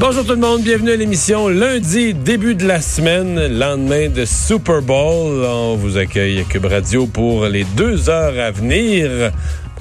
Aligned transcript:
Bonjour 0.00 0.24
tout 0.24 0.32
le 0.32 0.38
monde, 0.38 0.62
bienvenue 0.62 0.90
à 0.90 0.96
l'émission 0.96 1.48
lundi, 1.48 2.14
début 2.14 2.54
de 2.54 2.66
la 2.66 2.80
semaine, 2.80 3.58
lendemain 3.58 4.08
de 4.08 4.24
Super 4.24 4.82
Bowl. 4.82 5.44
On 5.44 5.76
vous 5.76 5.96
accueille 5.96 6.40
à 6.40 6.44
Cube 6.44 6.66
Radio 6.66 7.06
pour 7.06 7.46
les 7.46 7.64
deux 7.64 8.10
heures 8.10 8.38
à 8.38 8.50
venir. 8.50 9.32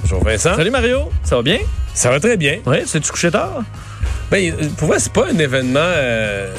Bonjour 0.02 0.24
Vincent. 0.24 0.56
Salut 0.56 0.72
Mario, 0.72 1.10
ça 1.24 1.36
va 1.36 1.42
bien? 1.42 1.58
Ça 1.94 2.10
va 2.10 2.20
très 2.20 2.38
bien. 2.38 2.60
Oui, 2.66 2.78
c'est-tu 2.86 3.12
couché 3.12 3.32
tard? 3.32 3.64
Ben, 4.34 4.52
pour 4.80 4.88
moi, 4.88 4.98
c'est 4.98 5.14
pas 5.14 5.28
un 5.32 5.38
événement. 5.38 5.80
Euh, 5.80 6.52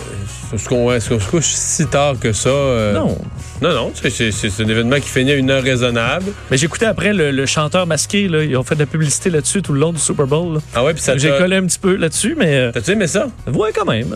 est-ce 0.53 0.69
qu'on 0.69 0.89
se 1.01 1.29
couche 1.29 1.46
si 1.46 1.85
tard 1.87 2.14
que 2.21 2.32
ça? 2.32 2.49
euh, 2.49 2.93
Non. 2.95 3.19
Non, 3.61 3.73
non, 3.75 3.93
c'est- 3.95 4.31
un 4.62 4.69
événement 4.69 4.95
qui 5.00 5.09
finit 5.09 5.32
à 5.32 5.35
une 5.35 5.50
heure 5.50 5.61
raisonnable. 5.64 6.27
Mais 6.53 6.57
j'écoutais 6.57 6.87
après 6.87 7.13
le, 7.13 7.32
le 7.32 7.46
chanteur 7.46 7.85
masqué, 7.89 8.29
là, 8.29 8.45
ils 8.45 8.57
ont 8.57 8.63
fait 8.63 8.77
de 8.77 8.81
la 8.81 8.87
publicité 8.87 9.29
là-dessus 9.29 9.61
tout 9.61 9.73
le 9.73 9.81
long 9.81 9.93
du 9.93 9.99
Super 9.99 10.25
Bowl. 10.29 10.55
là. 10.55 10.61
Ah 10.73 10.85
ouais, 10.85 10.95
puis 10.95 11.03
ça 11.03 11.17
J'ai 11.17 11.31
collé 11.31 11.57
un 11.57 11.67
petit 11.67 11.81
peu 11.81 11.96
là-dessus, 11.96 12.37
mais 12.39 12.55
euh, 12.55 12.71
T'as-tu 12.71 12.93
aimé 12.93 13.09
ça? 13.09 13.27
ouais, 13.53 13.71
quand 13.75 13.86
même. 13.86 14.14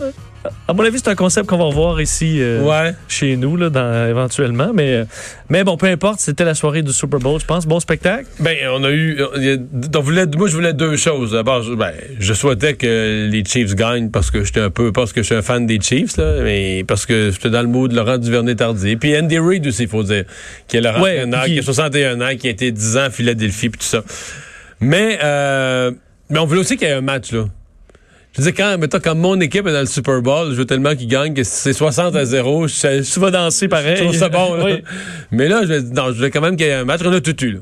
À 0.67 0.73
mon 0.73 0.83
avis, 0.83 0.97
c'est 0.99 1.09
un 1.09 1.15
concept 1.15 1.47
qu'on 1.49 1.57
va 1.57 1.63
revoir 1.65 1.99
ici 2.01 2.37
euh, 2.41 2.61
Ouais. 2.61 2.93
chez 3.07 3.35
nous, 3.37 3.57
là, 3.57 3.69
dans, 3.69 4.07
éventuellement. 4.07 4.71
Mais, 4.73 4.93
euh, 4.93 5.05
mais 5.49 5.63
bon, 5.63 5.77
peu 5.77 5.87
importe, 5.87 6.19
c'était 6.19 6.45
la 6.45 6.53
soirée 6.55 6.81
du 6.81 6.91
Super 6.93 7.19
Bowl, 7.19 7.39
je 7.39 7.45
pense. 7.45 7.65
Bon 7.65 7.79
spectacle. 7.79 8.25
Ben, 8.39 8.55
on 8.71 8.83
a 8.83 8.91
eu. 8.91 9.17
on 9.95 9.99
voulait, 10.01 10.25
moi, 10.37 10.47
je 10.47 10.55
voulais 10.55 10.73
deux 10.73 10.95
choses. 10.97 11.31
D'abord, 11.31 11.61
je, 11.63 11.73
ben, 11.73 11.91
je 12.19 12.33
souhaitais 12.33 12.75
que 12.75 13.27
les 13.31 13.43
Chiefs 13.43 13.75
gagnent 13.75 14.09
parce 14.11 14.31
que 14.31 14.43
j'étais 14.43 14.61
un 14.61 14.69
peu. 14.69 14.91
Parce 14.91 15.13
que 15.13 15.21
je 15.21 15.25
suis 15.27 15.35
un 15.35 15.41
fan 15.41 15.65
des 15.65 15.79
Chiefs, 15.81 16.17
là, 16.17 16.41
mais 16.43 16.83
parce 16.87 17.05
que 17.05 17.31
j'étais 17.31 17.49
dans 17.49 17.61
le 17.61 17.67
mood 17.67 17.89
de 17.91 17.95
Laurent 17.95 18.17
Duvernay-Tardy. 18.17 18.95
Puis 18.97 19.17
Andy 19.17 19.39
Reid 19.39 19.65
aussi, 19.67 19.83
il 19.83 19.89
faut 19.89 20.03
dire. 20.03 20.25
Qui 20.67 20.77
est 20.77 20.81
le 20.81 20.89
Ouais, 21.01 21.25
qui- 21.45 21.53
qui 21.53 21.59
a 21.59 21.61
61 21.63 22.21
ans, 22.21 22.35
qui 22.37 22.47
a 22.47 22.51
été 22.51 22.71
10 22.71 22.97
ans 22.97 23.01
à 23.05 23.09
Philadelphie, 23.09 23.69
puis 23.69 23.79
tout 23.79 23.85
ça. 23.85 24.03
Mais, 24.81 25.19
euh, 25.23 25.91
mais 26.29 26.39
on 26.39 26.45
voulait 26.45 26.61
aussi 26.61 26.77
qu'il 26.77 26.87
y 26.87 26.91
ait 26.91 26.93
un 26.93 27.01
match, 27.01 27.31
là. 27.31 27.45
Je 28.39 28.45
veux 28.45 28.51
dire, 28.51 28.65
quand, 28.65 28.77
mettons, 28.77 28.99
quand 28.99 29.15
mon 29.15 29.39
équipe 29.39 29.67
est 29.67 29.73
dans 29.73 29.79
le 29.79 29.85
Super 29.85 30.21
Bowl, 30.21 30.49
je 30.51 30.55
veux 30.55 30.65
tellement 30.65 30.95
qu'ils 30.95 31.07
gagnent 31.07 31.33
que 31.33 31.43
si 31.43 31.51
c'est 31.51 31.73
60 31.73 32.15
à 32.15 32.25
0. 32.25 32.67
Je, 32.67 32.73
je- 33.03 33.19
vas 33.19 33.31
danser 33.31 33.67
pareil. 33.67 33.97
je 33.97 34.03
trouve 34.03 34.15
ça 34.15 34.29
bon. 34.29 34.55
là. 34.55 34.63
Oui. 34.65 34.83
Mais 35.31 35.47
là, 35.47 35.61
je, 35.65 35.73
non, 35.93 36.07
je 36.07 36.17
voulais 36.17 36.31
quand 36.31 36.41
même 36.41 36.55
qu'il 36.55 36.65
y 36.65 36.69
ait 36.69 36.73
un 36.73 36.85
match. 36.85 37.01
On 37.05 37.11
a 37.13 37.21
tout 37.21 37.43
eu. 37.43 37.51
Là. 37.53 37.59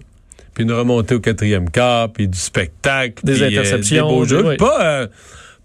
Puis 0.53 0.63
une 0.63 0.71
remontée 0.71 1.15
au 1.15 1.19
quatrième 1.19 1.69
quart, 1.69 2.11
puis 2.11 2.27
du 2.27 2.37
spectacle. 2.37 3.23
Des 3.23 3.33
puis, 3.33 3.43
euh, 3.43 3.47
interceptions, 3.47 4.07
des 4.07 4.13
beaux 4.13 4.25
jeux. 4.25 4.43
oui. 4.45 4.57
Pas, 4.57 4.79
euh, 4.81 5.07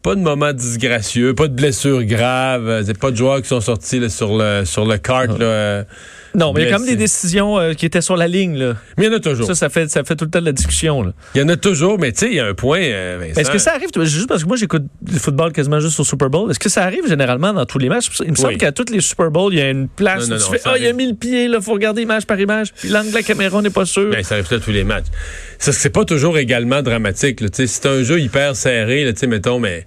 pas 0.02 0.14
de 0.14 0.20
moments 0.20 0.52
disgracieux, 0.52 1.34
pas 1.34 1.48
de 1.48 1.54
blessures 1.54 2.02
graves. 2.04 2.68
euh, 2.68 2.82
C'est 2.84 2.98
pas 2.98 3.10
de 3.10 3.16
joueurs 3.16 3.40
qui 3.40 3.48
sont 3.48 3.60
sortis 3.60 4.00
là, 4.00 4.08
sur 4.08 4.36
le 4.36 4.64
sur 4.64 4.84
le 4.84 4.98
kart. 4.98 5.30
Ah. 5.34 5.38
là, 5.38 5.44
euh. 5.44 5.84
Non, 6.34 6.52
mais 6.52 6.62
il 6.62 6.64
y 6.64 6.68
a 6.68 6.72
quand 6.72 6.78
même 6.78 6.88
des 6.88 6.96
décisions 6.96 7.58
euh, 7.58 7.74
qui 7.74 7.84
étaient 7.86 8.00
sur 8.00 8.16
la 8.16 8.26
ligne. 8.28 8.56
Là. 8.56 8.74
Mais 8.96 9.04
il 9.06 9.10
y 9.10 9.14
en 9.14 9.16
a 9.16 9.20
toujours. 9.20 9.46
Ça, 9.46 9.54
ça 9.54 9.68
fait, 9.68 9.90
ça 9.90 10.02
fait 10.04 10.16
tout 10.16 10.24
le 10.24 10.30
temps 10.30 10.40
de 10.40 10.44
la 10.46 10.52
discussion. 10.52 11.02
là. 11.02 11.12
Il 11.34 11.40
y 11.40 11.44
en 11.44 11.48
a 11.48 11.56
toujours, 11.56 11.98
mais 11.98 12.12
tu 12.12 12.20
sais, 12.20 12.26
il 12.28 12.34
y 12.34 12.40
a 12.40 12.46
un 12.46 12.54
point, 12.54 12.80
euh, 12.82 13.22
Est-ce 13.36 13.50
que 13.50 13.58
ça 13.58 13.72
arrive, 13.74 13.88
juste 14.04 14.28
parce 14.28 14.42
que 14.42 14.48
moi 14.48 14.56
j'écoute 14.56 14.84
du 15.02 15.18
football 15.18 15.52
quasiment 15.52 15.80
juste 15.80 15.98
au 16.00 16.04
Super 16.04 16.30
Bowl, 16.30 16.50
est-ce 16.50 16.58
que 16.58 16.68
ça 16.68 16.84
arrive 16.84 17.06
généralement 17.08 17.52
dans 17.52 17.66
tous 17.66 17.78
les 17.78 17.88
matchs? 17.88 18.08
Il 18.24 18.30
me 18.30 18.36
semble 18.36 18.48
Oui. 18.54 18.58
qu'à 18.58 18.72
tous 18.72 18.90
les 18.92 19.00
Super 19.00 19.30
Bowls, 19.30 19.52
il 19.54 19.58
y 19.58 19.62
a 19.62 19.70
une 19.70 19.88
place 19.88 20.28
Non, 20.28 20.36
où 20.36 20.38
non, 20.38 20.44
tu 20.46 20.50
non, 20.52 20.58
fais 20.58 20.60
Ah, 20.64 20.74
il 20.78 20.82
a 20.84 20.88
arrive. 20.88 20.96
mis 20.96 21.06
le 21.08 21.14
pied, 21.14 21.44
il 21.44 21.58
faut 21.60 21.72
regarder 21.72 22.02
image 22.02 22.26
par 22.26 22.38
image, 22.40 22.72
puis 22.72 22.88
l'angle 22.88 23.10
de 23.10 23.14
la 23.14 23.22
caméra, 23.22 23.58
on 23.58 23.62
n'est 23.62 23.70
pas 23.70 23.84
sûr. 23.86 24.10
Ben, 24.10 24.22
ça 24.22 24.34
arrive 24.36 24.46
ça 24.46 24.54
à 24.56 24.58
tous 24.58 24.70
les 24.72 24.84
matchs. 24.84 25.06
C'est 25.58 25.90
pas 25.90 26.04
toujours 26.04 26.38
également 26.38 26.82
dramatique. 26.82 27.40
C'est 27.52 27.86
un 27.86 28.02
jeu 28.02 28.20
hyper 28.20 28.56
serré, 28.56 29.04
là, 29.04 29.12
mettons, 29.28 29.58
mais 29.60 29.86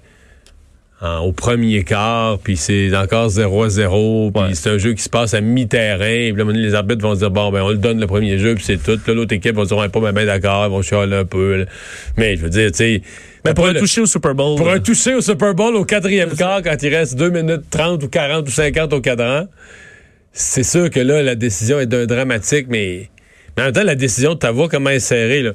en- 1.01 1.19
au 1.19 1.31
premier 1.33 1.83
quart, 1.83 2.39
puis 2.39 2.55
c'est 2.57 2.95
encore 2.95 3.29
0 3.29 3.63
à 3.63 3.69
0, 3.69 4.31
puis 4.31 4.43
Ouais. 4.43 4.49
c'est 4.53 4.69
un 4.69 4.77
jeu 4.77 4.93
qui 4.93 5.03
se 5.03 5.09
passe 5.09 5.33
à 5.33 5.41
mi-terrain, 5.41 6.31
puis 6.33 6.43
là, 6.43 6.51
les 6.51 6.73
arbitres 6.73 7.01
vont 7.01 7.13
se 7.15 7.19
dire, 7.19 7.31
bon, 7.31 7.51
ben, 7.51 7.61
on 7.63 7.69
le 7.69 7.77
donne 7.77 7.99
le 7.99 8.07
premier 8.07 8.37
jeu, 8.37 8.55
puis 8.55 8.63
c'est 8.63 8.77
tout. 8.77 8.97
Puis 8.97 9.07
là, 9.07 9.13
l'autre 9.13 9.33
équipe 9.33 9.55
va 9.55 9.63
se 9.63 9.67
dire, 9.69 9.77
on 9.77 9.83
est 9.83 9.89
pas 9.89 10.11
bien 10.11 10.25
d'accord, 10.25 10.65
ils 10.65 10.71
vont 10.71 10.81
chialer 10.81 11.17
un 11.17 11.25
peu. 11.25 11.57
là. 11.57 11.65
Mais 12.17 12.37
je 12.37 12.41
veux 12.43 12.49
dire, 12.49 12.71
tu 12.71 12.77
sais... 12.77 13.01
Mais 13.43 13.53
pour 13.53 13.67
un 13.67 13.73
le- 13.73 13.79
toucher 13.79 14.01
au 14.01 14.05
Super 14.07 14.33
Bowl. 14.33 14.57
pour 14.57 14.67
là. 14.67 14.73
un 14.75 14.79
toucher 14.79 15.13
au 15.15 15.21
Super 15.21 15.53
Bowl 15.53 15.75
au 15.75 15.85
quatrième 15.85 16.31
quart, 16.31 16.61
quand 16.63 16.81
il 16.81 16.95
reste 16.95 17.15
2 17.15 17.29
minutes 17.29 17.69
30 17.69 18.01
ou 18.03 18.07
40 18.07 18.47
ou 18.47 18.51
50 18.51 18.91
au 18.93 19.01
cadran, 19.01 19.45
c'est 20.31 20.63
sûr 20.63 20.89
que 20.89 20.99
là, 20.99 21.21
la 21.21 21.35
décision 21.35 21.79
est 21.79 21.85
d'un 21.85 22.05
dramatique, 22.07 22.65
mais, 22.69 23.09
mais 23.55 23.63
en 23.63 23.65
même 23.67 23.73
temps, 23.73 23.83
la 23.83 23.95
décision, 23.95 24.35
tu 24.35 24.47
vois 24.47 24.67
comment 24.69 24.89
elle 24.89 24.95
est 24.95 24.99
serrée. 24.99 25.43
Là. 25.43 25.51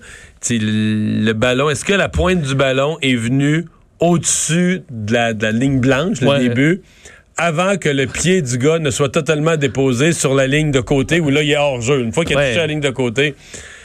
Le 0.50 1.32
ballon, 1.32 1.68
est-ce 1.70 1.84
que 1.84 1.92
la 1.94 2.08
pointe 2.08 2.42
du 2.42 2.54
ballon 2.54 2.96
est 3.02 3.16
venue 3.16 3.64
au-dessus 4.00 4.82
de 4.90 5.12
la, 5.12 5.32
de 5.34 5.42
la 5.42 5.52
ligne 5.52 5.80
blanche, 5.80 6.20
le 6.20 6.28
Ouais. 6.28 6.38
début, 6.40 6.82
avant 7.36 7.78
que 7.78 7.88
le 7.88 8.06
pied 8.06 8.42
du 8.42 8.58
gars 8.58 8.78
ne 8.78 8.90
soit 8.90 9.08
totalement 9.08 9.56
déposé 9.56 10.12
sur 10.12 10.34
la 10.34 10.46
ligne 10.46 10.70
de 10.72 10.80
côté, 10.80 11.20
où 11.20 11.30
là, 11.30 11.42
il 11.42 11.50
est 11.50 11.56
hors-jeu. 11.56 12.00
Une 12.00 12.12
fois 12.12 12.24
qu'il 12.26 12.36
a 12.36 12.40
Ouais. 12.40 12.48
touché 12.48 12.58
la 12.58 12.66
ligne 12.66 12.80
de 12.80 12.90
côté, 12.90 13.34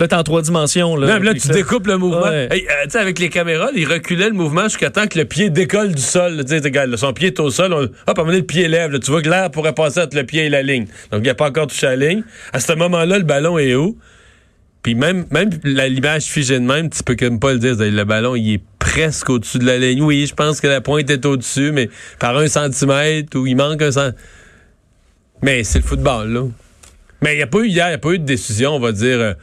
Là, 0.01 0.09
t'es 0.09 0.15
en 0.15 0.23
trois 0.23 0.41
dimensions. 0.41 0.97
Là, 0.97 1.07
non, 1.19 1.23
là, 1.23 1.33
tu 1.33 1.39
ça- 1.39 1.53
découpes 1.53 1.87
le 1.87 1.97
mouvement. 1.97 2.23
Ouais. 2.23 2.49
Hey, 2.51 2.63
euh, 2.63 2.83
tu 2.83 2.89
sais, 2.89 2.97
avec 2.97 3.17
les 3.17 3.29
caméras, 3.29 3.69
ils 3.73 3.87
reculaient 3.87 4.27
le 4.27 4.33
mouvement 4.35 4.63
jusqu'à 4.63 4.89
temps 4.89 5.07
que 5.07 5.17
le 5.17 5.23
pied 5.23 5.49
décolle 5.49 5.95
du 5.95 6.01
sol. 6.01 6.33
là. 6.35 6.43
Tu 6.43 6.49
sais, 6.49 6.57
regarde, 6.59 6.89
là, 6.89 6.97
son 6.97 7.13
pied 7.13 7.27
est 7.27 7.39
au 7.39 7.49
sol. 7.49 7.71
On, 7.73 7.83
hop, 7.83 7.89
à 8.07 8.11
un 8.11 8.13
moment 8.15 8.25
donné, 8.27 8.39
le 8.39 8.45
pied 8.45 8.67
lève. 8.67 8.91
là. 8.91 8.99
Tu 8.99 9.09
vois 9.09 9.21
que 9.21 9.29
l'air 9.29 9.49
pourrait 9.51 9.71
passer 9.73 10.01
entre 10.01 10.17
le 10.17 10.25
pied 10.25 10.43
et 10.45 10.49
la 10.49 10.63
ligne. 10.63 10.87
Donc, 11.13 11.21
il 11.23 11.27
n'a 11.27 11.33
pas 11.33 11.47
encore 11.47 11.67
touché 11.67 11.85
la 11.85 11.95
ligne. 11.95 12.23
À 12.51 12.59
ce 12.59 12.73
moment-là, 12.73 13.17
le 13.19 13.23
ballon 13.23 13.57
est 13.57 13.73
haut. 13.73 13.95
Puis 14.83 14.95
même, 14.95 15.25
même 15.31 15.49
l'image 15.63 16.23
figée 16.25 16.59
de 16.59 16.65
même, 16.65 16.89
tu 16.89 17.01
peux 17.03 17.15
comme 17.15 17.39
pas 17.39 17.53
le 17.53 17.59
dire. 17.59 17.75
Le 17.79 18.03
ballon, 18.03 18.35
il 18.35 18.55
est 18.55 18.61
presque 18.95 19.29
au-dessus 19.29 19.59
de 19.59 19.65
la 19.65 19.77
ligne. 19.77 20.01
Oui, 20.01 20.25
je 20.25 20.33
pense 20.33 20.61
que 20.61 20.67
la 20.67 20.79
pointe 20.81 21.09
est 21.09 21.25
au-dessus, 21.25 21.71
mais 21.73 21.89
par 22.19 22.37
un 22.37 22.47
centimètre 22.47 23.37
ou 23.37 23.45
il 23.45 23.55
manque 23.55 23.81
un 23.81 23.91
centimètre. 23.91 24.17
Mais 25.41 25.63
c'est 25.65 25.79
le 25.79 25.83
football, 25.85 26.31
là. 26.31 26.41
Mais 27.21 27.33
il 27.33 27.37
n'y 27.37 27.43
a 27.43 27.47
pas 27.47 27.59
eu 27.59 27.67
hier, 27.67 27.87
il 27.87 27.89
n'y 27.89 27.95
a 27.95 27.99
pas 27.99 28.11
eu 28.11 28.19
de 28.19 28.25
décision, 28.25 28.71
on 28.75 28.79
va 28.79 28.91
dire, 28.93 29.19
euh, 29.19 29.33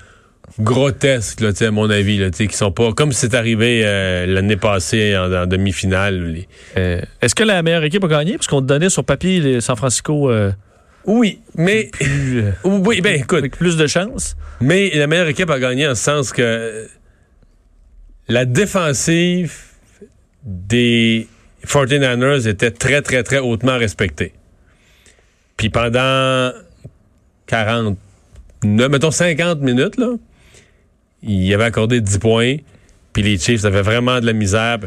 grotesque, 0.58 1.40
là, 1.40 1.52
tu 1.52 1.58
sais, 1.58 1.66
à 1.66 1.70
mon 1.70 1.90
avis, 1.90 2.18
là, 2.18 2.30
tu 2.30 2.38
sais, 2.38 2.46
qui 2.46 2.56
sont 2.56 2.72
pas 2.72 2.92
comme 2.92 3.12
c'est 3.12 3.34
arrivé 3.34 3.82
euh, 3.84 4.24
l'année 4.26 4.56
passée 4.56 5.16
en, 5.16 5.30
en 5.32 5.46
demi-finale. 5.46 6.32
les- 6.32 6.48
Euh, 6.78 7.00
Est-ce 7.20 7.34
que 7.34 7.42
la 7.44 7.62
meilleure 7.62 7.84
équipe 7.84 8.04
a 8.04 8.08
gagné? 8.08 8.34
Parce 8.36 8.46
qu'on 8.46 8.60
te 8.62 8.66
donnait 8.66 8.88
sur 8.90 9.04
papier 9.04 9.40
les 9.40 9.60
San 9.60 9.76
Francisco 9.76 10.30
Oui, 11.04 11.40
mais 11.56 11.90
plus, 11.92 12.44
oui, 12.64 13.00
ben 13.00 13.20
écoute, 13.20 13.38
avec 13.38 13.56
plus 13.56 13.76
de 13.76 13.86
chance. 13.86 14.34
mais 14.60 14.90
la 14.94 15.06
meilleure 15.06 15.28
équipe 15.28 15.50
a 15.50 15.58
gagné 15.58 15.86
en 15.88 15.94
ce 15.94 16.02
sens 16.04 16.32
que 16.32 16.86
la 18.32 18.46
défensive 18.46 19.52
des 20.42 21.28
49ers 21.66 22.48
était 22.48 22.70
très, 22.70 23.02
très, 23.02 23.22
très 23.22 23.38
hautement 23.38 23.76
respectée. 23.76 24.32
Puis 25.58 25.68
pendant 25.68 26.50
40, 27.46 27.98
mettons 28.64 29.10
50 29.10 29.60
minutes, 29.60 29.98
là, 29.98 30.14
il 31.22 31.52
avait 31.52 31.64
accordé 31.64 32.00
10 32.00 32.18
points, 32.18 32.56
puis 33.12 33.22
les 33.22 33.38
Chiefs 33.38 33.66
avaient 33.66 33.82
vraiment 33.82 34.18
de 34.18 34.26
la 34.26 34.32
misère. 34.32 34.78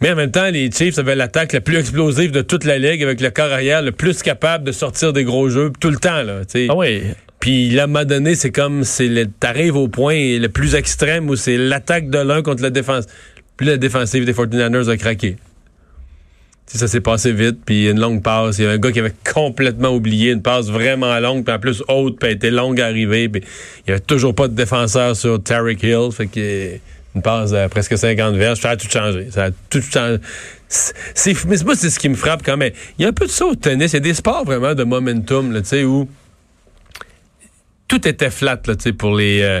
Mais 0.00 0.12
en 0.12 0.16
même 0.16 0.30
temps, 0.30 0.50
les 0.50 0.70
Chiefs 0.70 0.98
avaient 0.98 1.16
l'attaque 1.16 1.52
la 1.52 1.60
plus 1.60 1.76
explosive 1.76 2.30
de 2.30 2.42
toute 2.42 2.64
la 2.64 2.78
ligue, 2.78 3.02
avec 3.02 3.20
le 3.20 3.30
corps 3.30 3.52
arrière 3.52 3.82
le 3.82 3.92
plus 3.92 4.22
capable 4.22 4.64
de 4.64 4.72
sortir 4.72 5.12
des 5.12 5.24
gros 5.24 5.48
jeux 5.50 5.72
tout 5.80 5.90
le 5.90 5.96
temps. 5.96 6.22
Ah 6.68 6.76
oui. 6.76 7.02
Puis 7.44 7.68
là, 7.68 7.82
à 7.82 7.84
un 7.84 7.88
moment 7.88 8.06
donné, 8.06 8.36
c'est 8.36 8.50
comme 8.50 8.84
c'est 8.84 9.28
t'arrives 9.38 9.76
au 9.76 9.86
point 9.86 10.38
le 10.38 10.48
plus 10.48 10.74
extrême 10.74 11.28
où 11.28 11.36
c'est 11.36 11.58
l'attaque 11.58 12.08
de 12.08 12.16
l'un 12.16 12.40
contre 12.40 12.62
la 12.62 12.70
défense. 12.70 13.04
Puis 13.58 13.66
la 13.66 13.76
défensive 13.76 14.24
des 14.24 14.32
49ers 14.32 14.88
a 14.88 14.96
craqué. 14.96 15.32
Tu 15.32 15.38
sais, 16.64 16.78
ça 16.78 16.88
s'est 16.88 17.02
passé 17.02 17.32
vite, 17.32 17.58
puis 17.66 17.90
une 17.90 18.00
longue 18.00 18.22
passe. 18.22 18.56
Il 18.56 18.62
y 18.62 18.64
avait 18.64 18.76
un 18.76 18.78
gars 18.78 18.92
qui 18.92 18.98
avait 18.98 19.12
complètement 19.30 19.90
oublié 19.90 20.30
une 20.32 20.40
passe 20.40 20.70
vraiment 20.70 21.20
longue, 21.20 21.44
puis 21.44 21.54
en 21.54 21.58
plus 21.58 21.82
haute, 21.86 22.18
puis 22.18 22.30
elle 22.30 22.36
était 22.36 22.50
longue 22.50 22.80
à 22.80 22.86
arriver. 22.86 23.28
Puis 23.28 23.42
il 23.86 23.90
y 23.90 23.92
avait 23.92 24.00
toujours 24.00 24.34
pas 24.34 24.48
de 24.48 24.54
défenseur 24.54 25.14
sur 25.14 25.42
Tarek 25.42 25.82
Hill, 25.82 26.12
fait 26.12 26.28
que 26.28 26.78
une 27.14 27.20
passe 27.20 27.52
à 27.52 27.68
presque 27.68 27.98
50 27.98 28.36
verges. 28.36 28.60
Ça 28.60 28.70
a 28.70 28.76
tout 28.78 28.88
changé. 28.90 29.28
Ça 29.30 29.44
a 29.44 29.50
tout 29.68 29.82
changé. 29.82 30.16
C'est, 30.66 31.44
moi, 31.44 31.74
c'est 31.76 31.90
ce 31.90 31.98
qui 31.98 32.08
me 32.08 32.14
frappe 32.14 32.42
quand 32.42 32.56
même. 32.56 32.72
Il 32.98 33.02
y 33.02 33.04
a 33.04 33.08
un 33.10 33.12
peu 33.12 33.26
de 33.26 33.30
ça 33.30 33.44
au 33.44 33.54
tennis. 33.54 33.92
Il 33.92 33.96
y 33.96 33.98
a 33.98 34.00
des 34.00 34.14
sports 34.14 34.46
vraiment 34.46 34.74
de 34.74 34.82
momentum, 34.82 35.52
tu 35.60 35.68
sais, 35.68 35.84
où 35.84 36.08
tout 37.88 38.06
était 38.08 38.30
flat 38.30 38.60
là, 38.66 38.76
tu 38.76 38.82
sais, 38.82 38.92
pour 38.92 39.14
les, 39.16 39.42
euh, 39.42 39.60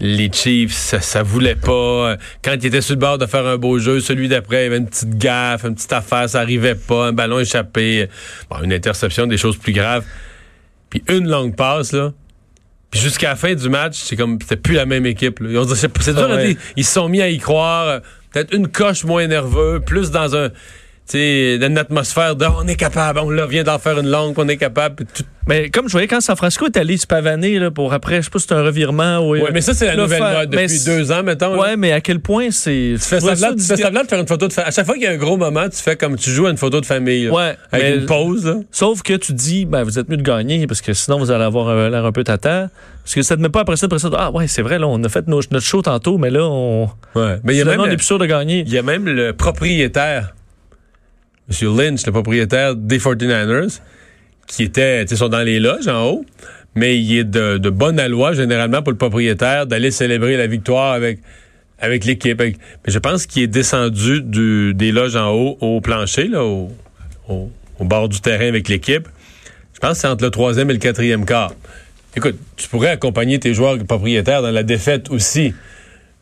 les 0.00 0.30
Chiefs. 0.32 0.72
Ça, 0.72 1.00
ça 1.00 1.22
voulait 1.22 1.54
pas. 1.56 2.16
Quand 2.44 2.54
ils 2.54 2.66
étaient 2.66 2.80
sur 2.80 2.94
le 2.94 3.00
bord 3.00 3.18
de 3.18 3.26
faire 3.26 3.46
un 3.46 3.56
beau 3.56 3.78
jeu, 3.78 4.00
celui 4.00 4.28
d'après, 4.28 4.60
il 4.60 4.64
y 4.64 4.66
avait 4.66 4.76
une 4.78 4.88
petite 4.88 5.16
gaffe, 5.16 5.64
une 5.64 5.74
petite 5.74 5.92
affaire, 5.92 6.28
ça 6.28 6.40
arrivait 6.40 6.74
pas, 6.74 7.06
un 7.06 7.12
ballon 7.12 7.38
échappé, 7.40 8.08
bon, 8.50 8.56
une 8.62 8.72
interception, 8.72 9.26
des 9.26 9.38
choses 9.38 9.56
plus 9.56 9.72
graves. 9.72 10.04
Puis 10.90 11.02
une 11.08 11.28
longue 11.28 11.56
passe, 11.56 11.92
là. 11.92 12.12
Puis 12.90 13.00
jusqu'à 13.00 13.30
la 13.30 13.36
fin 13.36 13.54
du 13.54 13.68
match, 13.70 13.94
c'est 13.96 14.16
comme 14.16 14.38
c'était 14.40 14.56
plus 14.56 14.74
la 14.74 14.84
même 14.84 15.06
équipe. 15.06 15.40
là. 15.40 15.48
Ils 15.50 15.58
ont 15.58 15.64
dit, 15.64 15.74
c'est 15.76 15.90
c'est 16.02 16.12
dur 16.12 16.28
Ah 16.30 16.36
ouais. 16.36 16.56
Ils 16.76 16.84
se 16.84 16.92
sont 16.92 17.08
mis 17.08 17.22
à 17.22 17.28
y 17.30 17.38
croire. 17.38 17.88
euh, 17.88 18.00
Peut-être 18.32 18.54
une 18.54 18.68
coche 18.68 19.04
moins 19.04 19.26
nerveux, 19.26 19.80
plus 19.80 20.10
dans 20.10 20.34
un. 20.36 20.50
Sais, 21.04 21.58
dans 21.58 21.66
une 21.66 21.78
atmosphère 21.78 22.36
de 22.36 22.46
on 22.46 22.66
est 22.68 22.76
capable, 22.76 23.18
on 23.18 23.28
là, 23.28 23.44
vient 23.46 23.64
d'en 23.64 23.78
faire 23.78 23.98
une 23.98 24.08
longue, 24.08 24.34
puis 24.34 24.42
on 24.46 24.48
est 24.48 24.56
capable. 24.56 25.04
tout- 25.12 25.24
Mais 25.48 25.68
comme 25.68 25.88
je 25.88 25.92
voyais 25.92 26.06
quand 26.06 26.20
San 26.20 26.36
Francisco 26.36 26.66
est 26.66 26.76
allé 26.76 26.96
se 26.96 27.06
pavaner 27.08 27.58
là, 27.58 27.72
pour 27.72 27.92
après, 27.92 28.18
je 28.18 28.22
sais 28.22 28.30
pas 28.30 28.38
si 28.38 28.46
c'est 28.48 28.54
un 28.54 28.62
revirement 28.62 29.18
ou. 29.18 29.32
Ouais, 29.32 29.50
mais 29.52 29.60
ça, 29.60 29.74
c'est 29.74 29.86
la 29.86 29.96
Là, 29.96 30.04
nouvelle 30.04 30.20
mode 30.22 30.54
mais 30.54 30.66
depuis 30.68 30.84
deux 30.86 31.10
ans, 31.10 31.24
mettons. 31.24 31.54
là. 31.54 31.60
Ouais, 31.60 31.76
mais 31.76 31.90
à 31.92 32.00
quel 32.00 32.20
point 32.20 32.50
c'est. 32.52 32.92
Tu 32.94 32.98
fais, 33.00 33.18
semblant, 33.20 33.54
tu 33.56 33.64
fais 33.64 33.76
semblant 33.76 34.02
de 34.04 34.06
faire 34.06 34.20
une 34.20 34.28
photo 34.28 34.46
de 34.46 34.52
famille. 34.52 34.68
À 34.68 34.70
chaque 34.70 34.86
fois 34.86 34.94
qu'il 34.94 35.02
y 35.02 35.06
a 35.08 35.10
un 35.10 35.16
gros 35.16 35.36
moment, 35.36 35.68
tu 35.68 35.76
fais 35.82 35.96
comme 35.96 36.16
tu 36.16 36.30
joues 36.30 36.46
à 36.46 36.50
une 36.50 36.56
photo 36.56 36.80
de 36.80 36.86
famille. 36.86 37.24
là. 37.24 37.32
Ouais, 37.32 37.56
Avec 37.72 37.86
mais- 37.86 37.96
une 37.96 38.06
pause. 38.06 38.46
Là. 38.46 38.54
Sauf 38.70 39.02
que 39.02 39.14
tu 39.14 39.32
dis, 39.32 39.64
ben, 39.66 39.82
vous 39.82 39.98
êtes 39.98 40.08
mieux 40.08 40.16
de 40.16 40.22
gagner 40.22 40.66
parce 40.68 40.80
que 40.80 40.92
sinon 40.92 41.18
vous 41.18 41.32
allez 41.32 41.44
avoir 41.44 41.74
l'air 41.90 42.06
un 42.06 42.12
peu 42.12 42.22
tata. 42.22 42.68
Parce 43.02 43.14
que 43.16 43.22
ça 43.22 43.36
te 43.36 43.42
met 43.42 43.48
pas 43.48 43.62
après 43.62 43.74
ça, 43.76 43.86
après 43.86 43.98
ça. 43.98 44.08
Ah 44.16 44.30
ouais, 44.30 44.46
c'est 44.46 44.62
vrai, 44.62 44.78
là, 44.78 44.86
on 44.86 45.02
a 45.02 45.08
fait 45.08 45.26
nos- 45.26 45.40
notre 45.50 45.66
show 45.66 45.82
tantôt, 45.82 46.16
mais 46.18 46.30
là, 46.30 46.44
on. 46.44 46.84
Ouais. 47.16 47.38
Mais 47.42 47.54
il 47.54 47.58
y, 47.58 47.62
a 47.62 47.64
même, 47.64 47.80
on 47.80 47.86
est 47.86 47.96
plus 47.96 48.06
sûr 48.06 48.20
de 48.20 48.26
gagner. 48.26 48.62
il 48.64 48.72
y 48.72 48.78
a 48.78 48.82
même 48.82 49.06
le 49.06 49.32
propriétaire. 49.32 50.34
M. 51.50 51.76
Lynch, 51.76 52.06
le 52.06 52.12
propriétaire 52.12 52.76
des 52.76 52.98
49ers, 52.98 53.80
qui 54.46 54.64
était, 54.64 55.04
tu 55.04 55.16
sont 55.16 55.28
dans 55.28 55.42
les 55.42 55.60
loges 55.60 55.88
en 55.88 56.04
haut, 56.06 56.24
mais 56.74 56.98
il 56.98 57.18
est 57.18 57.24
de, 57.24 57.70
bonne 57.70 58.04
loi 58.06 58.32
généralement 58.32 58.82
pour 58.82 58.92
le 58.92 58.98
propriétaire 58.98 59.66
d'aller 59.66 59.90
célébrer 59.90 60.36
la 60.36 60.46
victoire 60.46 60.92
avec 60.92 61.20
avec 61.78 62.04
l'équipe. 62.04 62.38
Mais 62.40 62.54
je 62.86 62.98
pense 62.98 63.26
qu'il 63.26 63.42
est 63.42 63.48
descendu 63.48 64.22
du, 64.22 64.72
des 64.72 64.92
loges 64.92 65.16
en 65.16 65.32
haut 65.32 65.58
au 65.60 65.80
plancher, 65.80 66.28
là, 66.28 66.44
au, 66.44 66.70
au, 67.28 67.50
bord 67.80 68.08
du 68.08 68.20
terrain 68.20 68.46
avec 68.46 68.68
l'équipe. 68.68 69.08
Je 69.74 69.80
pense 69.80 69.94
que 69.94 69.98
c'est 69.98 70.06
entre 70.06 70.22
le 70.22 70.30
troisième 70.30 70.70
et 70.70 70.74
le 70.74 70.78
quatrième 70.78 71.24
quart. 71.26 71.52
Écoute, 72.16 72.36
tu 72.56 72.68
pourrais 72.68 72.90
accompagner 72.90 73.40
tes 73.40 73.52
joueurs 73.52 73.78
propriétaires 73.78 74.42
dans 74.42 74.52
la 74.52 74.62
défaite 74.62 75.10
aussi, 75.10 75.54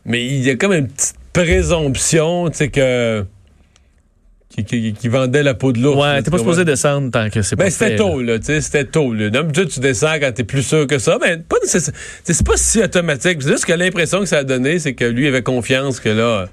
mais 0.03 0.25
il 0.25 0.41
y 0.41 0.49
a 0.49 0.55
comme 0.55 0.73
une 0.73 0.87
petite 0.87 1.15
présomption, 1.31 2.49
tu 2.49 2.57
sais, 2.57 2.69
que 2.69 3.23
qui, 4.51 5.07
vendait 5.07 5.43
la 5.43 5.53
peau 5.53 5.71
de 5.71 5.79
l'ours. 5.79 5.97
Ouais, 5.97 6.21
t'es 6.21 6.29
pas 6.29 6.37
supposé 6.37 6.65
descendre 6.65 7.09
tant 7.11 7.29
que 7.29 7.41
c'est 7.41 7.55
ben, 7.55 7.65
pas 7.65 7.71
c'était 7.71 7.95
tôt, 7.95 8.21
là, 8.21 8.37
tu 8.39 8.45
sais, 8.45 8.61
c'était 8.61 8.85
tôt. 8.85 9.13
Là. 9.13 9.29
D'habitude, 9.29 9.69
tu 9.69 9.79
descends 9.79 10.19
quand 10.19 10.31
t'es 10.33 10.43
plus 10.43 10.63
sûr 10.63 10.87
que 10.87 10.99
ça, 10.99 11.17
mais 11.21 11.37
pas 11.37 11.57
c'est 11.63 12.45
pas 12.45 12.57
si 12.57 12.83
automatique. 12.83 13.41
Juste 13.41 13.65
que 13.65 13.73
l'impression 13.73 14.19
que 14.19 14.25
ça 14.25 14.39
a 14.39 14.43
donné, 14.43 14.79
c'est 14.79 14.93
que 14.93 15.05
lui 15.05 15.27
avait 15.27 15.41
confiance 15.41 15.99
que 15.99 16.09
là, 16.09 16.47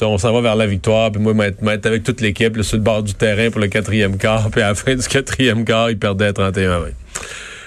on 0.00 0.18
s'en 0.18 0.32
va 0.32 0.40
vers 0.40 0.56
la 0.56 0.66
victoire, 0.66 1.12
puis 1.12 1.22
moi, 1.22 1.34
mettre 1.34 1.86
avec 1.86 2.02
toute 2.02 2.20
l'équipe 2.20 2.60
sur 2.62 2.76
le 2.76 2.82
bord 2.82 3.02
du 3.02 3.14
terrain 3.14 3.50
pour 3.50 3.60
le 3.60 3.68
quatrième 3.68 4.18
quart, 4.18 4.50
puis 4.52 4.62
à 4.62 4.68
la 4.68 4.74
fin 4.74 4.94
du 4.94 5.06
quatrième 5.06 5.64
quart, 5.64 5.90
il 5.90 5.98
perdait 5.98 6.32
31 6.32 6.80
20 6.80 6.86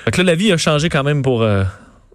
Fait 0.06 0.12
que 0.12 0.18
là, 0.18 0.24
la 0.24 0.36
vie 0.36 0.52
a 0.52 0.58
changé 0.58 0.90
quand 0.90 1.04
même 1.04 1.22
pour, 1.22 1.44
euh, 1.44 1.64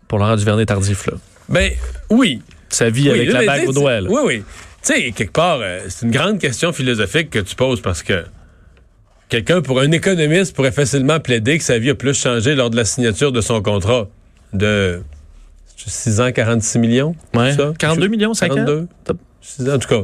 pour 0.08 0.18
Laurent 0.18 0.36
Duvernay 0.36 0.66
tardif, 0.66 1.06
là. 1.06 1.14
Ben, 1.48 1.70
oui. 2.10 2.42
Sa 2.68 2.88
vie 2.90 3.10
avec 3.10 3.32
la 3.32 3.44
bague 3.44 3.68
au 3.68 3.72
doigt, 3.72 4.00
Oui, 4.02 4.20
oui. 4.24 4.42
Tu 4.84 4.94
sais, 4.94 5.12
quelque 5.12 5.32
part, 5.32 5.60
euh, 5.60 5.80
c'est 5.88 6.06
une 6.06 6.12
grande 6.12 6.38
question 6.38 6.72
philosophique 6.72 7.30
que 7.30 7.38
tu 7.38 7.54
poses 7.54 7.80
parce 7.80 8.02
que 8.02 8.24
quelqu'un, 9.28 9.60
pour 9.60 9.80
un 9.80 9.90
économiste, 9.92 10.54
pourrait 10.54 10.72
facilement 10.72 11.20
plaider 11.20 11.58
que 11.58 11.64
sa 11.64 11.78
vie 11.78 11.90
a 11.90 11.94
plus 11.94 12.14
changé 12.14 12.54
lors 12.54 12.70
de 12.70 12.76
la 12.76 12.84
signature 12.84 13.32
de 13.32 13.40
son 13.40 13.62
contrat 13.62 14.08
de 14.52 15.02
6 15.76 16.20
ans, 16.20 16.32
46 16.32 16.78
millions. 16.78 17.14
Ouais. 17.34 17.52
Ça? 17.52 17.72
42 17.78 18.08
millions, 18.08 18.34
52. 18.34 18.88
en 19.68 19.78
tout 19.78 19.88
cas, 19.88 20.02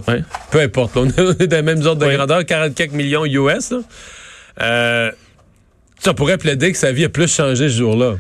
peu 0.51 0.61
importe. 0.61 0.97
on 0.97 1.07
est 1.09 1.47
dans 1.47 1.57
les 1.57 1.63
mêmes 1.63 1.85
ordres 1.85 2.07
de 2.07 2.15
grandeur, 2.15 2.45
44 2.45 2.93
millions 2.93 3.25
US. 3.25 3.75
Euh, 4.61 5.11
ça 5.99 6.15
pourrait 6.15 6.39
plaider 6.39 6.73
que 6.73 6.79
sa 6.79 6.93
vie 6.93 7.05
a 7.05 7.09
plus 7.09 7.33
changé 7.33 7.69
ce 7.69 7.79
jour-là. 7.79 8.17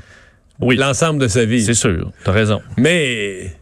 Oui. 0.60 0.76
L'ensemble 0.76 1.20
de 1.20 1.28
sa 1.28 1.44
vie. 1.44 1.62
C'est 1.62 1.74
sûr. 1.74 2.12
T'as 2.24 2.32
raison. 2.32 2.62
Mais, 2.76 3.52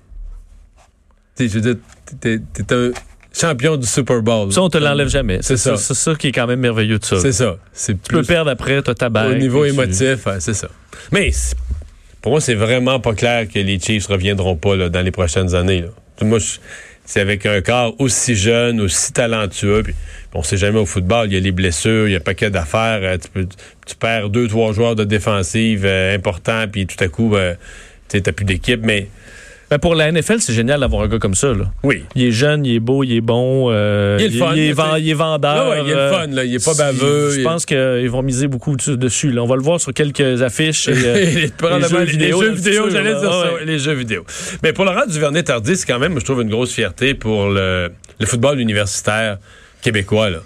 je 1.39 1.47
veux 1.47 1.61
dire, 1.61 1.77
t'es 2.21 2.41
un 2.73 2.91
champion 3.33 3.77
du 3.77 3.87
Super 3.87 4.23
Bowl. 4.23 4.53
Ça, 4.53 4.63
on 4.63 4.69
te 4.69 4.79
l'enlève 4.79 5.09
jamais. 5.09 5.39
C'est 5.43 5.57
ça. 5.57 5.77
C'est 5.77 5.95
ça 5.95 6.15
qui 6.15 6.29
est 6.29 6.33
quand 6.33 6.47
même 6.47 6.61
merveilleux 6.61 6.99
de 6.99 7.05
ça. 7.05 7.19
C'est 7.19 7.33
ça. 7.33 7.57
Tu 7.87 7.95
peux 7.95 8.23
perdre 8.23 8.51
après, 8.51 8.81
t'as 8.83 8.95
ta 8.95 9.09
bague. 9.09 9.33
Au 9.33 9.35
niveau 9.35 9.65
émotif, 9.65 10.27
c'est 10.39 10.55
ça. 10.55 10.69
Mais 11.13 11.31
pour 12.23 12.33
moi, 12.33 12.41
c'est 12.41 12.55
vraiment 12.55 13.01
pas 13.01 13.15
clair 13.15 13.49
que 13.49 13.59
les 13.59 13.79
Chiefs 13.79 14.07
reviendront 14.07 14.57
pas 14.57 14.77
là, 14.77 14.89
dans 14.89 15.03
les 15.03 15.11
prochaines 15.11 15.55
années. 15.55 15.83
Là. 15.83 15.89
Moi, 16.23 16.39
c'est 17.05 17.21
avec 17.21 17.45
un 17.45 17.61
corps 17.61 17.95
aussi 17.99 18.35
jeune, 18.35 18.81
aussi 18.81 19.13
talentueux. 19.13 19.83
Puis, 19.83 19.95
on 20.33 20.43
sait 20.43 20.57
jamais 20.57 20.79
au 20.79 20.87
football, 20.87 21.27
il 21.29 21.35
y 21.35 21.37
a 21.37 21.41
les 21.41 21.53
blessures, 21.53 22.09
il 22.09 22.13
y 22.13 22.15
a 22.15 22.19
un 22.19 22.21
paquet 22.21 22.51
d'affaires. 22.51 23.01
Euh, 23.03 23.19
tu, 23.19 23.47
tu, 23.87 23.95
perds 23.97 24.31
deux, 24.31 24.49
trois 24.49 24.73
joueurs 24.73 24.97
de 24.97 25.05
défensive 25.05 25.85
euh, 25.85 26.15
importants, 26.15 26.65
puis 26.71 26.87
tout 26.87 27.03
à 27.03 27.09
coup, 27.09 27.37
euh, 27.37 27.55
tu 28.09 28.21
n'as 28.21 28.33
plus 28.33 28.45
d'équipe. 28.45 28.81
Mais 28.83 29.09
ben 29.71 29.79
pour 29.79 29.95
la 29.95 30.11
NFL, 30.13 30.41
c'est 30.41 30.53
génial 30.53 30.81
d'avoir 30.81 31.03
un 31.03 31.09
gars 31.09 31.19
comme 31.19 31.35
ça. 31.35 31.49
Là. 31.49 31.73
Oui. 31.83 32.05
Il 32.15 32.25
est 32.25 32.31
jeune, 32.33 32.67
il 32.67 32.77
est 32.77 32.81
beau, 32.81 33.03
il 33.03 33.17
est 33.17 33.21
bon. 33.21 33.69
Euh, 33.71 34.17
il 34.21 34.27
est 34.27 34.29
le 34.29 34.39
fun. 34.39 34.53
Il, 34.55 34.61
est, 34.61 34.73
vendeur. 35.15 35.77
il 35.79 35.91
est 35.91 35.95
le 35.95 36.11
fun. 36.11 36.27
Là. 36.27 36.45
Il 36.45 36.55
est 36.55 36.65
pas 36.65 36.75
baveux. 36.75 37.31
Je 37.31 37.43
pense 37.43 37.65
qu'ils 37.65 38.11
vont 38.11 38.23
miser 38.23 38.47
beaucoup 38.47 38.77
dessus. 38.77 39.31
Là. 39.31 39.43
On 39.43 39.47
va 39.47 39.57
le 39.57 39.63
voir 39.63 39.81
sur 39.81 39.93
quelques 39.93 40.43
affiches. 40.43 40.89
Et, 40.89 40.93
euh, 41.63 41.79
les, 41.79 41.89
jeux 41.89 42.05
vidéo, 42.05 42.41
les 42.41 42.47
jeux 42.49 42.55
vidéo, 42.55 42.91
j'allais 42.91 43.15
dire 43.15 43.33
ça. 43.33 43.51
Les 43.65 43.79
jeux 43.79 43.95
vidéo. 43.95 44.25
Mais 44.63 44.73
pour 44.73 44.85
Laurent 44.85 45.07
Duvernay-Tardy, 45.07 45.77
c'est 45.77 45.87
quand 45.87 45.99
même, 45.99 46.19
je 46.19 46.25
trouve, 46.25 46.43
une 46.43 46.51
grosse 46.51 46.73
fierté 46.73 47.15
pour 47.15 47.49
le, 47.49 47.91
le 48.21 48.27
football 48.27 48.61
universitaire 48.61 49.39
québécois. 49.81 50.31
Là. 50.31 50.39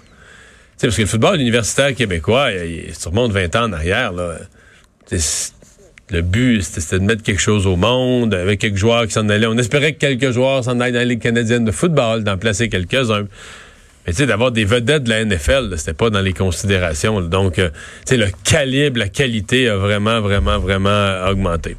sais, 0.77 0.87
parce 0.87 0.95
que 0.95 1.01
le 1.01 1.07
football 1.07 1.39
universitaire 1.39 1.93
québécois, 1.93 2.51
il, 2.51 2.89
il 2.89 2.93
remonte 3.05 3.31
20 3.31 3.55
ans 3.57 3.63
en 3.65 3.73
arrière. 3.73 4.13
Là 4.13 4.37
le 6.11 6.21
but, 6.21 6.61
c'était 6.61 6.99
de 6.99 7.05
mettre 7.05 7.23
quelque 7.23 7.41
chose 7.41 7.67
au 7.67 7.75
monde, 7.75 8.33
avec 8.33 8.59
quelques 8.59 8.77
joueurs 8.77 9.05
qui 9.05 9.13
s'en 9.13 9.29
allaient. 9.29 9.47
On 9.47 9.57
espérait 9.57 9.93
que 9.93 9.99
quelques 9.99 10.31
joueurs 10.31 10.63
s'en 10.63 10.79
aillent 10.79 10.91
dans 10.91 10.99
la 10.99 11.05
Ligue 11.05 11.21
canadienne 11.21 11.65
de 11.65 11.71
football, 11.71 12.23
d'en 12.23 12.37
placer 12.37 12.69
quelques-uns. 12.69 13.27
Mais 14.07 14.13
tu 14.13 14.19
sais, 14.19 14.25
d'avoir 14.25 14.51
des 14.51 14.65
vedettes 14.65 15.03
de 15.03 15.09
la 15.09 15.23
NFL, 15.23 15.73
c'était 15.77 15.93
pas 15.93 16.09
dans 16.09 16.21
les 16.21 16.33
considérations. 16.33 17.21
Donc, 17.21 17.59
euh, 17.59 17.69
tu 18.07 18.15
sais, 18.15 18.17
le 18.17 18.27
calibre, 18.43 18.97
la 18.97 19.09
qualité 19.09 19.69
a 19.69 19.75
vraiment, 19.77 20.19
vraiment, 20.21 20.57
vraiment 20.57 21.27
augmenté. 21.29 21.75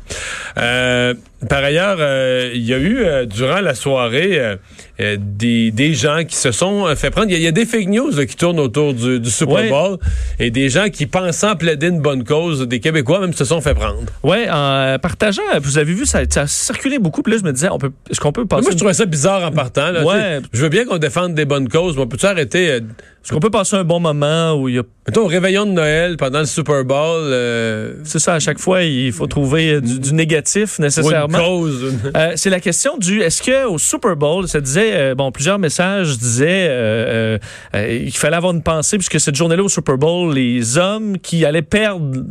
Euh, 0.59 1.15
par 1.49 1.65
ailleurs, 1.65 1.97
euh, 2.01 2.51
il 2.55 2.65
y 2.65 2.75
a 2.75 2.79
eu, 2.79 3.27
durant 3.27 3.61
la 3.61 3.75
soirée, 3.75 4.57
des, 4.99 5.71
des, 5.71 5.95
gens 5.95 6.25
qui 6.29 6.37
se 6.37 6.53
sont 6.53 6.95
fait 6.97 7.11
prendre. 7.11 7.31
Il 7.31 7.41
y, 7.41 7.47
a 7.47 7.53
des 7.53 7.65
fake 7.65 7.89
news 7.89 8.13
qui 8.27 8.37
tournent 8.37 8.61
autour 8.61 8.93
du, 8.93 9.31
Super 9.31 9.69
Bowl 9.69 9.99
et 10.39 10.51
des 10.51 10.69
gens 10.69 10.89
qui, 10.89 11.07
pensant 11.07 11.57
plaider 11.57 11.89
une 11.89 12.01
bonne 12.01 12.25
cause, 12.25 12.67
des 12.69 12.81
Québécois 12.81 13.21
même 13.21 13.33
se 13.33 13.45
sont 13.45 13.61
fait 13.61 13.75
prendre. 13.75 14.05
Oui, 14.23 14.39
en 14.51 14.99
partageant, 15.01 15.43
vous 15.63 15.79
avez 15.79 15.95
vu, 15.95 16.07
ça, 16.07 16.21
ça 16.29 16.43
a 16.43 16.47
circulé 16.47 16.99
beaucoup. 16.99 17.23
Puis 17.23 17.33
là, 17.33 17.39
je 17.39 17.45
me 17.45 17.53
disais, 17.53 17.69
on 17.71 17.79
peut, 17.79 17.93
est-ce 18.11 18.21
qu'on 18.21 18.33
peut 18.33 18.47
passer... 18.47 18.63
Moi, 18.63 18.73
je 18.73 18.77
trouvais 18.77 18.95
ça 18.95 19.07
bizarre 19.07 19.45
en 19.45 19.53
partant. 19.53 19.91
Là, 19.91 20.05
ouais. 20.05 20.41
Je 20.53 20.63
veux 20.63 20.69
bien 20.69 20.85
qu'on 20.85 20.99
défende 20.99 21.35
des 21.35 21.47
bonnes 21.47 21.69
causes, 21.69 21.97
mais 21.97 22.03
on 22.03 22.09
peut-tu 22.09 22.27
arrêter... 22.27 22.81
Euh, 23.21 23.25
est-ce 23.25 23.33
qu'on 23.33 23.41
peut 23.41 23.51
passer 23.51 23.77
un 23.77 23.85
bon 23.85 24.01
moment 24.01 24.55
où 24.55 24.69
il 24.69 24.77
y 24.77 24.79
a... 24.79 24.83
Mettons, 25.07 25.23
au 25.23 25.27
réveillon 25.27 25.67
de 25.67 25.73
Noël, 25.73 26.17
pendant 26.17 26.41
le 26.41 26.47
Super 26.47 26.85
Bowl... 26.85 27.21
Euh, 27.25 27.95
c'est 28.05 28.19
ça, 28.19 28.35
à 28.35 28.39
chaque 28.39 28.59
fois, 28.59 28.83
il 28.83 29.13
faut 29.13 29.27
trouver 29.27 29.75
euh, 29.75 29.81
du, 29.81 30.15
négatif, 30.15 30.79
nécessairement. 30.79 31.39
Une 31.39 31.45
cause. 31.45 31.95
c'est 32.37 32.51
la 32.51 32.61
question 32.61 32.97
du... 32.97 33.21
Est-ce 33.21 33.43
qu'au 33.43 33.79
Super 33.79 34.17
Bowl, 34.17 34.49
ça 34.49 34.61
disait... 34.61 35.15
bon, 35.15 35.31
plusieurs 35.33 35.59
messages 35.59 36.19
disaient 36.19 37.39
qu'il 37.73 38.17
fallait 38.17 38.37
avoir 38.37 38.53
une 38.53 38.63
pensée, 38.63 38.97
puisque 38.97 39.21
cette 39.21 39.37
journée-là 39.37 39.63
au 39.63 39.69
Super 39.69 39.99
Bowl, 39.99 40.35
les 40.35 40.79
hommes 40.79 41.19
qui 41.19 41.45
allaient 41.45 41.63
perdre 41.63 42.25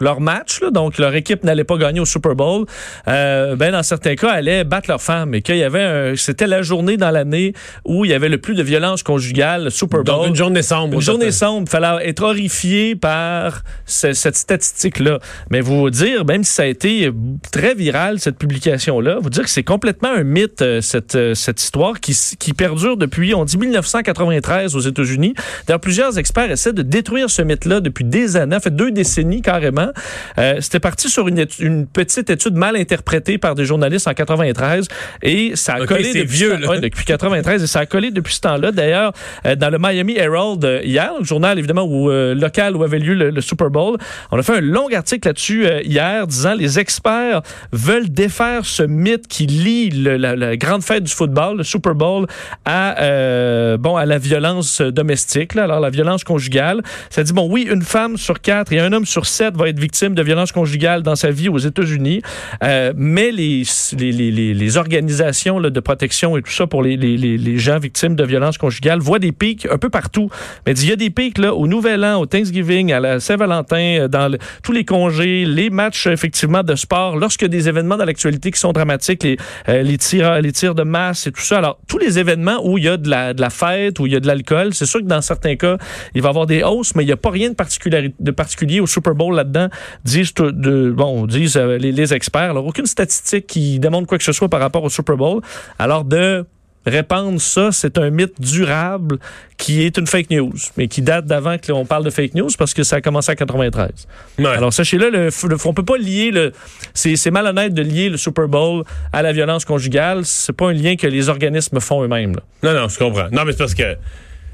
leur 0.00 0.20
match, 0.20 0.60
donc 0.72 0.98
leur 0.98 1.14
équipe 1.14 1.44
n'allait 1.44 1.64
pas 1.64 1.76
gagner 1.76 2.00
au 2.00 2.04
Super 2.04 2.34
Bowl, 2.34 2.66
euh, 3.08 3.56
ben 3.56 3.72
dans 3.72 3.82
certains 3.82 4.16
cas, 4.16 4.30
allaient 4.30 4.64
battre 4.64 4.88
leur 4.88 5.00
femme. 5.00 5.34
Et 5.34 5.42
qu'il 5.42 5.56
y 5.56 5.64
avait 5.64 6.14
c'était 6.16 6.46
la 6.46 6.62
journée 6.62 6.96
dans 6.96 7.10
l'année 7.10 7.52
où 7.84 8.04
il 8.04 8.10
y 8.10 8.14
avait 8.14 8.28
le 8.28 8.38
plus 8.38 8.54
de 8.54 8.62
violence 8.62 9.02
conjugale, 9.02 9.64
le 9.64 9.70
Super 9.70 10.02
Bowl. 10.02 10.16
Donc 10.16 10.26
une 10.28 10.36
journée 10.36 10.62
sombre. 10.62 10.94
Une 10.94 11.00
journée 11.00 11.30
sombre. 11.30 11.66
Il 11.68 11.70
fallait 11.70 12.08
être 12.08 12.22
horrifié 12.22 12.94
par 12.96 13.62
cette 13.86 14.36
statistique-là. 14.36 15.18
Mais 15.50 15.60
vous 15.60 15.90
dire, 15.90 16.24
même 16.24 16.44
si 16.44 16.52
ça 16.52 16.62
a 16.62 16.66
été 16.66 17.10
très 17.50 17.74
viral, 17.74 18.18
cette 18.18 18.38
publication-là, 18.38 19.18
vous 19.20 19.30
dire 19.30 19.44
que 19.44 19.50
c'est 19.50 19.62
complètement 19.62 20.10
un 20.10 20.24
mythe, 20.24 20.62
euh, 20.62 20.80
cette, 20.80 21.14
euh, 21.14 21.34
cette 21.34 21.60
histoire 21.60 22.00
qui, 22.00 22.16
qui 22.38 22.52
perdure 22.52 22.96
depuis, 22.96 23.34
on 23.34 23.44
dit 23.44 23.56
1993 23.56 24.76
aux 24.76 24.80
États-Unis. 24.80 25.34
D'ailleurs, 25.66 25.80
plusieurs 25.80 26.18
experts 26.18 26.50
essaient 26.50 26.72
de 26.72 26.82
détruire 26.82 27.30
ce 27.30 27.42
mythe-là 27.42 27.80
depuis 27.80 28.04
des 28.04 28.36
années, 28.36 28.58
fait 28.60 28.74
deux 28.74 28.90
décennies 28.90 29.42
carrément. 29.42 29.91
Euh, 30.38 30.56
c'était 30.60 30.80
parti 30.80 31.08
sur 31.08 31.28
une, 31.28 31.46
une, 31.58 31.86
petite 31.86 32.30
étude 32.30 32.54
mal 32.54 32.76
interprétée 32.76 33.38
par 33.38 33.54
des 33.54 33.64
journalistes 33.64 34.08
en 34.08 34.14
93 34.14 34.88
et 35.22 35.52
ça 35.54 35.74
a 35.74 35.86
collé 35.86 36.12
depuis, 36.14 36.24
vieux, 36.24 36.56
depuis 36.80 37.04
93 37.04 37.62
et 37.62 37.66
ça 37.66 37.80
a 37.80 37.86
collé 37.86 38.10
depuis 38.10 38.34
ce 38.34 38.40
temps-là. 38.40 38.72
D'ailleurs, 38.72 39.12
euh, 39.46 39.56
dans 39.56 39.70
le 39.70 39.78
Miami 39.78 40.16
Herald 40.16 40.64
euh, 40.64 40.80
hier, 40.82 41.12
le 41.18 41.24
journal 41.24 41.58
évidemment 41.58 41.84
où, 41.84 42.10
local 42.10 42.76
où 42.76 42.82
avait 42.82 42.98
lieu 42.98 43.14
le, 43.14 43.40
Super 43.40 43.70
Bowl, 43.70 43.98
on 44.30 44.38
a 44.38 44.42
fait 44.42 44.56
un 44.56 44.60
long 44.60 44.88
article 44.94 45.28
là-dessus 45.28 45.66
hier 45.84 46.26
disant 46.26 46.54
les 46.54 46.78
experts 46.78 47.42
veulent 47.72 48.08
défaire 48.08 48.64
ce 48.64 48.82
mythe 48.82 49.26
qui 49.26 49.46
lie 49.46 49.90
la, 49.90 50.56
grande 50.56 50.82
fête 50.82 51.04
du 51.04 51.12
football, 51.12 51.58
le 51.58 51.64
Super 51.64 51.94
Bowl, 51.94 52.26
à 52.64 53.76
bon 53.78 53.96
à 53.96 54.06
la 54.06 54.18
violence 54.18 54.80
domestique. 54.80 55.54
Là. 55.54 55.64
Alors 55.64 55.80
la 55.80 55.90
violence 55.90 56.24
conjugale, 56.24 56.82
ça 57.10 57.22
dit 57.22 57.32
bon 57.32 57.48
oui 57.50 57.66
une 57.68 57.82
femme 57.82 58.16
sur 58.16 58.40
quatre 58.40 58.72
et 58.72 58.80
un 58.80 58.92
homme 58.92 59.06
sur 59.06 59.26
sept 59.26 59.56
va 59.56 59.68
être 59.68 59.71
victime 59.78 60.14
de 60.14 60.22
violences 60.22 60.52
conjugales 60.52 61.02
dans 61.02 61.16
sa 61.16 61.30
vie 61.30 61.48
aux 61.48 61.58
États-Unis, 61.58 62.22
euh, 62.62 62.92
mais 62.96 63.30
les, 63.30 63.62
les, 63.98 64.12
les, 64.12 64.54
les 64.54 64.76
organisations 64.76 65.58
là, 65.58 65.70
de 65.70 65.80
protection 65.80 66.36
et 66.36 66.42
tout 66.42 66.50
ça 66.50 66.66
pour 66.66 66.82
les, 66.82 66.96
les, 66.96 67.58
gens 67.58 67.78
victimes 67.78 68.16
de 68.16 68.24
violences 68.24 68.58
conjugales 68.58 69.00
voient 69.00 69.18
des 69.18 69.32
pics 69.32 69.66
un 69.70 69.78
peu 69.78 69.90
partout. 69.90 70.30
Mais 70.66 70.72
il 70.72 70.88
y 70.88 70.92
a 70.92 70.96
des 70.96 71.10
pics 71.10 71.38
là, 71.38 71.54
au 71.54 71.66
Nouvel 71.66 72.04
An, 72.04 72.20
au 72.20 72.26
Thanksgiving, 72.26 72.92
à 72.92 73.00
la 73.00 73.20
Saint-Valentin, 73.20 74.00
euh, 74.00 74.08
dans 74.08 74.34
tous 74.62 74.72
les 74.72 74.84
congés, 74.84 75.44
les 75.44 75.70
matchs 75.70 76.06
effectivement 76.06 76.62
de 76.62 76.74
sport, 76.74 77.16
lorsque 77.16 77.44
des 77.44 77.68
événements 77.68 77.96
dans 77.96 78.04
l'actualité 78.04 78.50
qui 78.50 78.58
sont 78.58 78.72
dramatiques, 78.72 79.22
les, 79.22 79.36
euh, 79.68 79.82
les, 79.82 79.98
tirs, 79.98 80.40
les 80.40 80.52
tirs 80.52 80.74
de 80.74 80.82
masse 80.82 81.26
et 81.26 81.32
tout 81.32 81.42
ça. 81.42 81.58
Alors, 81.58 81.78
tous 81.88 81.98
les 81.98 82.18
événements 82.18 82.60
où 82.64 82.78
il 82.78 82.84
y 82.84 82.88
a 82.88 82.96
de 82.96 83.08
la, 83.08 83.34
de 83.34 83.40
la 83.40 83.50
fête, 83.50 83.98
où 83.98 84.06
il 84.06 84.12
y 84.12 84.16
a 84.16 84.20
de 84.20 84.26
l'alcool, 84.26 84.74
c'est 84.74 84.86
sûr 84.86 85.00
que 85.00 85.06
dans 85.06 85.20
certains 85.20 85.56
cas, 85.56 85.76
il 86.14 86.22
va 86.22 86.28
y 86.28 86.30
avoir 86.30 86.46
des 86.46 86.62
hausses, 86.62 86.94
mais 86.94 87.02
il 87.02 87.06
n'y 87.06 87.12
a 87.12 87.16
pas 87.16 87.30
rien 87.30 87.50
de, 87.50 88.12
de 88.18 88.30
particulier 88.30 88.80
au 88.80 88.86
Super 88.86 89.14
Bowl 89.14 89.34
là-dedans 89.34 89.61
disent, 90.04 90.34
de, 90.34 90.90
bon, 90.90 91.26
disent 91.26 91.56
euh, 91.56 91.78
les, 91.78 92.14
experts. 92.14 92.50
Alors, 92.50 92.66
aucune 92.66 92.86
statistique 92.86 93.46
qui 93.46 93.78
démontre 93.78 94.06
quoi 94.06 94.18
que 94.18 94.24
ce 94.24 94.32
soit 94.32 94.48
par 94.48 94.60
rapport 94.60 94.82
au 94.84 94.90
Super 94.90 95.16
Bowl. 95.16 95.40
Alors, 95.78 96.04
de 96.04 96.44
répandre 96.84 97.40
ça, 97.40 97.70
c'est 97.70 97.96
un 97.98 98.10
mythe 98.10 98.40
durable 98.40 99.18
qui 99.56 99.82
est 99.82 99.96
une 99.98 100.06
fake 100.06 100.30
news, 100.30 100.52
mais 100.76 100.88
qui 100.88 101.00
date 101.00 101.26
d'avant 101.26 101.56
qu'on 101.58 101.84
parle 101.84 102.04
de 102.04 102.10
fake 102.10 102.34
news 102.34 102.48
parce 102.58 102.74
que 102.74 102.82
ça 102.82 102.96
a 102.96 103.00
commencé 103.00 103.30
en 103.30 103.36
93. 103.36 103.90
Ouais. 104.38 104.46
Alors 104.46 104.72
sachez-le, 104.72 105.10
le, 105.10 105.26
le, 105.26 105.56
on 105.64 105.74
peut 105.74 105.84
pas 105.84 105.96
lier 105.96 106.32
le, 106.32 106.52
c'est, 106.92 107.14
c'est 107.14 107.30
malhonnête 107.30 107.72
de 107.72 107.82
lier 107.82 108.08
le 108.08 108.16
Super 108.16 108.48
Bowl 108.48 108.82
à 109.12 109.22
la 109.22 109.32
violence 109.32 109.64
conjugale. 109.64 110.24
C'est 110.24 110.52
pas 110.52 110.70
un 110.70 110.72
lien 110.72 110.96
que 110.96 111.06
les 111.06 111.28
organismes 111.28 111.78
font 111.78 112.02
eux-mêmes. 112.02 112.34
Non, 112.64 112.74
non, 112.74 112.88
je 112.88 112.98
comprends. 112.98 113.28
Non, 113.30 113.44
mais 113.44 113.52
c'est 113.52 113.58
parce 113.58 113.74
que 113.74 113.96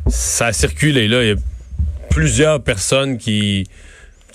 ça 0.06 0.46
a 0.46 0.52
circulé, 0.52 1.08
là. 1.08 1.22
Il 1.22 1.28
y 1.28 1.32
a 1.32 1.36
plusieurs 2.10 2.62
personnes 2.62 3.18
qui. 3.18 3.66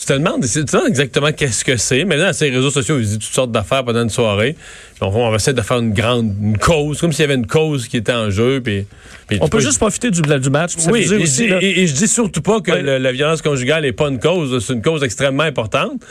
Tu 0.05 0.07
te 0.07 0.13
demandes, 0.17 0.43
tu 0.43 0.65
te 0.65 0.69
demandes 0.75 0.89
exactement 0.89 1.31
qu'est-ce 1.31 1.63
que 1.63 1.77
c'est. 1.77 2.03
Mais 2.03 2.17
là, 2.17 2.33
sur 2.33 2.43
les 2.45 2.51
réseaux 2.51 2.71
sociaux, 2.71 2.99
ils 2.99 3.05
disent 3.05 3.19
toutes 3.19 3.33
sortes 3.33 3.53
d'affaires 3.53 3.85
pendant 3.85 4.03
une 4.03 4.09
soirée. 4.09 4.53
Puis 4.95 5.01
on, 5.03 5.07
on 5.15 5.29
va 5.29 5.37
essayer 5.37 5.53
de 5.53 5.61
faire 5.61 5.77
une 5.79 5.93
grande 5.93 6.35
une 6.41 6.57
cause, 6.57 6.99
comme 6.99 7.13
s'il 7.13 7.21
y 7.21 7.23
avait 7.23 7.35
une 7.35 7.47
cause 7.47 7.87
qui 7.87 7.95
était 7.95 8.11
en 8.11 8.29
jeu. 8.29 8.59
Puis, 8.61 8.85
puis 9.29 9.37
On 9.39 9.47
peut 9.47 9.59
peux- 9.59 9.63
juste 9.63 9.77
profiter 9.79 10.11
du, 10.11 10.21
du 10.21 10.49
match. 10.49 10.73
Oui, 10.91 11.07
et, 11.09 11.23
aussi, 11.23 11.45
et- 11.45 11.83
et 11.83 11.87
je 11.87 11.93
dis 11.93 12.09
surtout 12.09 12.41
pas 12.41 12.59
que 12.59 12.71
Ouais. 12.71 12.81
le- 12.81 12.97
la 12.97 13.11
violence 13.13 13.41
conjugale 13.41 13.83
n'est 13.83 13.93
pas 13.93 14.09
une 14.09 14.19
cause, 14.19 14.61
c'est 14.65 14.73
une 14.73 14.81
cause 14.81 15.03
extrêmement 15.03 15.43
importante, 15.43 16.01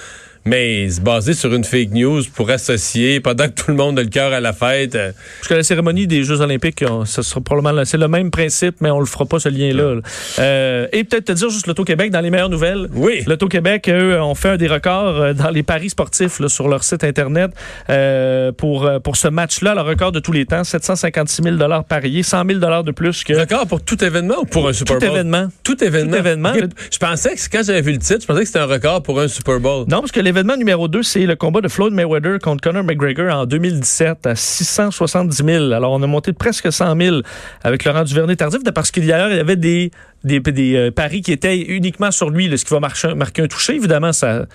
mais 0.44 0.88
se 0.90 1.00
baser 1.00 1.34
sur 1.34 1.52
une 1.54 1.64
fake 1.64 1.90
news 1.92 2.22
pour 2.34 2.50
associer 2.50 3.20
pendant 3.20 3.46
que 3.48 3.52
tout 3.54 3.70
le 3.70 3.76
monde 3.76 3.98
a 3.98 4.02
le 4.02 4.08
cœur 4.08 4.32
à 4.32 4.40
la 4.40 4.52
fête. 4.52 4.94
euh, 4.94 5.12
Parce 5.38 5.48
que 5.48 5.54
la 5.54 5.62
cérémonie 5.62 6.06
des 6.06 6.24
Jeux 6.24 6.40
Olympiques, 6.40 6.84
on- 6.88 7.04
ça 7.04 7.22
sera 7.22 7.40
probablement 7.40 7.78
le- 7.80 7.84
c'est 7.84 7.98
le 7.98 8.08
même 8.08 8.30
principe, 8.30 8.76
mais 8.80 8.90
on 8.90 9.00
le 9.00 9.06
fera 9.06 9.24
pas 9.26 9.38
ce 9.38 9.48
lien-là. 9.48 9.94
là. 9.94 10.00
Euh, 10.38 10.86
et 10.92 11.04
peut-être 11.04 11.26
te 11.26 11.32
dire 11.32 11.50
juste 11.50 11.66
l'Auto-Québec 11.66 12.10
dans 12.10 12.20
les 12.20 12.30
meilleures 12.30 12.48
nouvelles. 12.48 12.88
Oui. 12.94 13.22
L'Auto-Québec, 13.26 13.88
eux, 13.88 14.20
ont 14.20 14.34
fait 14.34 14.50
un 14.50 14.56
des 14.56 14.68
records 14.68 15.16
euh, 15.20 15.32
dans 15.32 15.50
les 15.50 15.62
paris 15.62 15.90
sportifs 15.90 16.40
là, 16.40 16.48
sur 16.48 16.68
leur 16.68 16.82
site 16.84 17.04
Internet 17.04 17.50
euh, 17.90 18.52
pour, 18.52 18.90
pour 19.04 19.16
ce 19.16 19.28
match-là, 19.28 19.74
le 19.74 19.80
record 19.82 20.12
de 20.12 20.20
tous 20.20 20.32
les 20.32 20.46
temps, 20.46 20.64
756 20.64 21.42
000 21.42 21.56
pariés, 21.88 22.22
100 22.22 22.44
000 22.48 22.58
de 22.82 22.90
plus 22.90 23.24
que 23.24 23.32
Record 23.34 23.66
pour 23.66 23.82
tout 23.82 24.02
événement 24.04 24.36
ou 24.40 24.44
pour 24.44 24.68
un 24.68 24.72
Super 24.72 24.96
tout 24.98 25.00
Bowl? 25.06 25.10
événement. 25.14 25.48
Tout 25.62 25.82
événement. 25.82 26.12
Tout 26.12 26.18
événement. 26.18 26.52
Je 26.90 26.98
pensais 26.98 27.34
que 27.34 27.40
quand 27.52 27.62
j'avais 27.64 27.82
vu 27.82 27.92
le 27.92 27.98
titre, 27.98 28.20
je 28.22 28.26
pensais 28.26 28.40
que 28.40 28.46
c'était 28.46 28.58
un 28.60 28.66
record 28.66 29.02
pour 29.02 29.20
un 29.20 29.28
Super 29.28 29.60
Bowl. 29.60 29.84
Non, 29.88 30.00
parce 30.00 30.12
que 30.12 30.20
l'événement 30.32 30.56
numéro 30.56 30.88
2, 30.88 31.02
c'est 31.02 31.26
le 31.26 31.36
combat 31.36 31.60
de 31.60 31.68
Floyd 31.68 31.92
Mayweather 31.92 32.38
contre 32.38 32.62
Conor 32.62 32.84
McGregor 32.84 33.30
en 33.34 33.44
2017 33.44 34.26
à 34.26 34.34
670 34.34 35.36
000. 35.44 35.72
Alors, 35.72 35.92
on 35.92 36.02
a 36.02 36.06
monté 36.06 36.32
de 36.32 36.36
presque 36.38 36.72
100 36.72 36.96
000 36.98 37.16
avec 37.62 37.84
Laurent 37.84 38.02
Duvernay-Tardif, 38.04 38.60
parce 38.74 38.90
qu'il 38.90 39.04
y 39.04 39.12
a- 39.12 39.28
il 39.28 39.36
y 39.36 39.40
avait 39.40 39.56
des, 39.56 39.90
des, 40.24 40.40
des, 40.40 40.74
euh, 40.76 40.90
paris 40.90 41.20
qui 41.20 41.32
étaient 41.32 41.58
uniquement 41.58 42.10
sur 42.10 42.30
lui, 42.30 42.48
là, 42.48 42.56
ce 42.56 42.64
qui 42.64 42.72
va 42.72 42.80
marcher, 42.80 43.14
marquer 43.14 43.42
un 43.42 43.46
toucher. 43.46 43.74
Évidemment, 43.74 44.14
ça... 44.14 44.46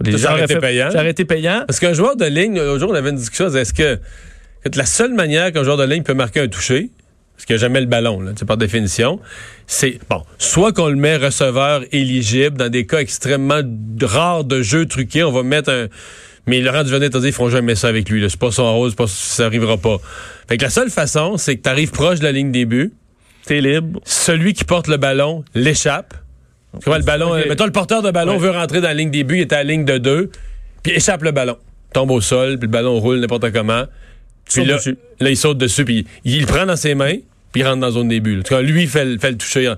les 0.00 0.16
Ça, 0.16 0.32
aurait 0.32 0.44
été 0.44 0.56
payant. 0.58 0.90
Ça 0.90 0.98
aurait 1.00 1.10
été 1.10 1.24
payant. 1.26 1.64
Parce 1.66 1.80
qu'un 1.80 1.92
joueur 1.92 2.16
de 2.16 2.24
ligne, 2.24 2.58
jour, 2.78 2.90
on 2.90 2.94
avait 2.94 3.10
une 3.10 3.16
discussion, 3.16 3.48
est-ce 3.54 3.74
que 3.74 3.98
que 4.64 4.76
la 4.78 4.86
seule 4.86 5.12
manière 5.14 5.52
qu'un 5.52 5.62
joueur 5.62 5.76
de 5.76 5.84
ligne 5.84 6.02
peut 6.02 6.14
marquer 6.14 6.40
un 6.40 6.48
toucher, 6.48 6.90
parce 7.36 7.44
qu'il 7.44 7.54
n'y 7.54 7.60
a 7.60 7.60
jamais 7.60 7.80
le 7.80 7.86
ballon, 7.86 8.20
là, 8.20 8.32
par 8.46 8.56
définition, 8.56 9.20
c'est, 9.66 9.98
bon, 10.08 10.22
soit 10.38 10.72
qu'on 10.72 10.88
le 10.88 10.96
met 10.96 11.16
receveur 11.16 11.82
éligible 11.92 12.56
dans 12.56 12.70
des 12.70 12.86
cas 12.86 12.98
extrêmement 13.00 13.60
rares 14.02 14.44
de 14.44 14.62
jeux 14.62 14.86
truqués, 14.86 15.22
on 15.22 15.32
va 15.32 15.42
mettre 15.42 15.70
un... 15.70 15.86
Mais 16.46 16.60
Laurent 16.60 16.84
Duvernay 16.84 17.10
t'a 17.10 17.18
dit, 17.20 17.26
ils 17.26 17.32
feront 17.32 17.50
jamais 17.50 17.74
ça 17.74 17.88
avec 17.88 18.08
lui. 18.08 18.24
C'est 18.30 18.38
pas 18.38 18.52
son 18.52 18.88
c'est 18.88 18.96
pas, 18.96 19.06
ça 19.08 19.46
arrivera 19.46 19.76
pas. 19.78 19.98
Fait 20.48 20.56
que 20.56 20.62
la 20.62 20.70
seule 20.70 20.90
façon, 20.90 21.36
c'est 21.36 21.56
que 21.56 21.62
tu 21.62 21.68
arrives 21.68 21.90
proche 21.90 22.20
de 22.20 22.24
la 22.24 22.32
ligne 22.32 22.52
des 22.52 22.64
buts, 22.64 22.92
T'es 23.46 23.60
libre. 23.60 24.00
celui 24.04 24.54
qui 24.54 24.64
porte 24.64 24.86
le 24.88 24.96
ballon 24.96 25.44
l'échappe. 25.54 26.14
Comment 26.84 26.96
le 26.98 27.02
ballon, 27.02 27.34
euh, 27.34 27.42
mettons 27.48 27.64
le 27.66 27.72
porteur 27.72 28.00
de 28.02 28.10
ballon 28.12 28.32
Ouais. 28.34 28.38
veut 28.38 28.50
rentrer 28.50 28.80
dans 28.80 28.88
la 28.88 28.94
ligne 28.94 29.10
des 29.10 29.24
buts, 29.24 29.36
il 29.38 29.40
est 29.42 29.52
à 29.52 29.56
la 29.58 29.64
ligne 29.64 29.84
de 29.84 29.98
deux, 29.98 30.30
puis 30.82 30.92
échappe 30.92 31.22
le 31.22 31.32
ballon. 31.32 31.56
Tombe 31.92 32.10
au 32.12 32.20
sol, 32.20 32.58
puis 32.58 32.66
le 32.68 32.72
ballon 32.72 32.98
roule 33.00 33.18
n'importe 33.18 33.50
comment. 33.52 33.84
Puis 34.52 34.64
là, 34.64 34.76
dessus. 34.76 34.96
là, 35.20 35.30
il 35.30 35.36
saute 35.36 35.58
dessus, 35.58 35.84
puis 35.84 36.06
il, 36.24 36.34
il 36.36 36.40
le 36.42 36.46
prend 36.46 36.66
dans 36.66 36.76
ses 36.76 36.94
mains, 36.94 37.16
puis 37.52 37.62
il 37.62 37.64
rentre 37.64 37.80
dans 37.80 37.86
la 37.86 37.92
zone 37.92 38.08
des 38.08 38.20
là. 38.20 38.38
En 38.38 38.42
tout 38.42 38.54
cas, 38.54 38.60
lui, 38.62 38.82
il 38.82 38.88
fait, 38.88 39.04
le- 39.04 39.18
fait 39.18 39.30
le 39.30 39.36
toucher. 39.38 39.72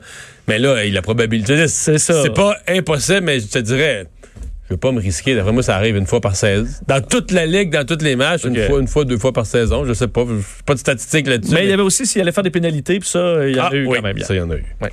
Mais 0.46 0.58
là, 0.58 0.84
il 0.84 0.90
a 0.92 0.94
la 0.94 1.02
probabilité. 1.02 1.66
C'est 1.68 1.98
ça. 1.98 2.22
C'est 2.22 2.34
pas 2.34 2.56
impossible, 2.68 3.20
mais 3.22 3.40
je 3.40 3.46
te 3.46 3.58
dirais, 3.58 4.06
je 4.68 4.74
veux 4.74 4.78
pas 4.78 4.92
me 4.92 5.00
risquer. 5.00 5.34
D'après 5.34 5.52
moi, 5.52 5.62
ça 5.62 5.76
arrive 5.76 5.96
une 5.96 6.06
fois 6.06 6.20
par 6.20 6.36
16. 6.36 6.82
Dans 6.86 7.00
toute 7.02 7.30
la 7.32 7.46
ligue, 7.46 7.70
dans 7.70 7.84
tous 7.86 8.02
les 8.04 8.16
matchs, 8.16 8.44
une 8.44 8.56
fois, 8.66 8.80
une 8.80 8.88
fois, 8.88 9.04
deux 9.04 9.18
fois 9.18 9.32
par 9.32 9.46
saison. 9.46 9.84
Je 9.86 9.92
sais 9.94 10.08
pas. 10.08 10.26
Pas 10.66 10.74
de 10.74 10.78
statistiques 10.78 11.26
là-dessus. 11.26 11.54
Mais 11.54 11.64
il 11.64 11.70
y 11.70 11.72
avait 11.72 11.82
aussi 11.82 12.06
s'il 12.06 12.20
allait 12.20 12.32
faire 12.32 12.44
des 12.44 12.50
pénalités, 12.50 12.98
puis 12.98 13.08
ça, 13.08 13.46
il 13.46 13.56
y 13.56 13.60
en 13.60 13.64
Ah, 13.64 13.68
a 13.72 13.74
eu 13.74 13.86
oui, 13.86 13.96
quand 13.96 14.02
même. 14.02 14.16
hier. 14.18 14.26
Ça, 14.26 14.34
il 14.34 14.38
y 14.38 14.40
en 14.40 14.50
a 14.50 14.56
eu. 14.56 14.64
Ouais. 14.82 14.90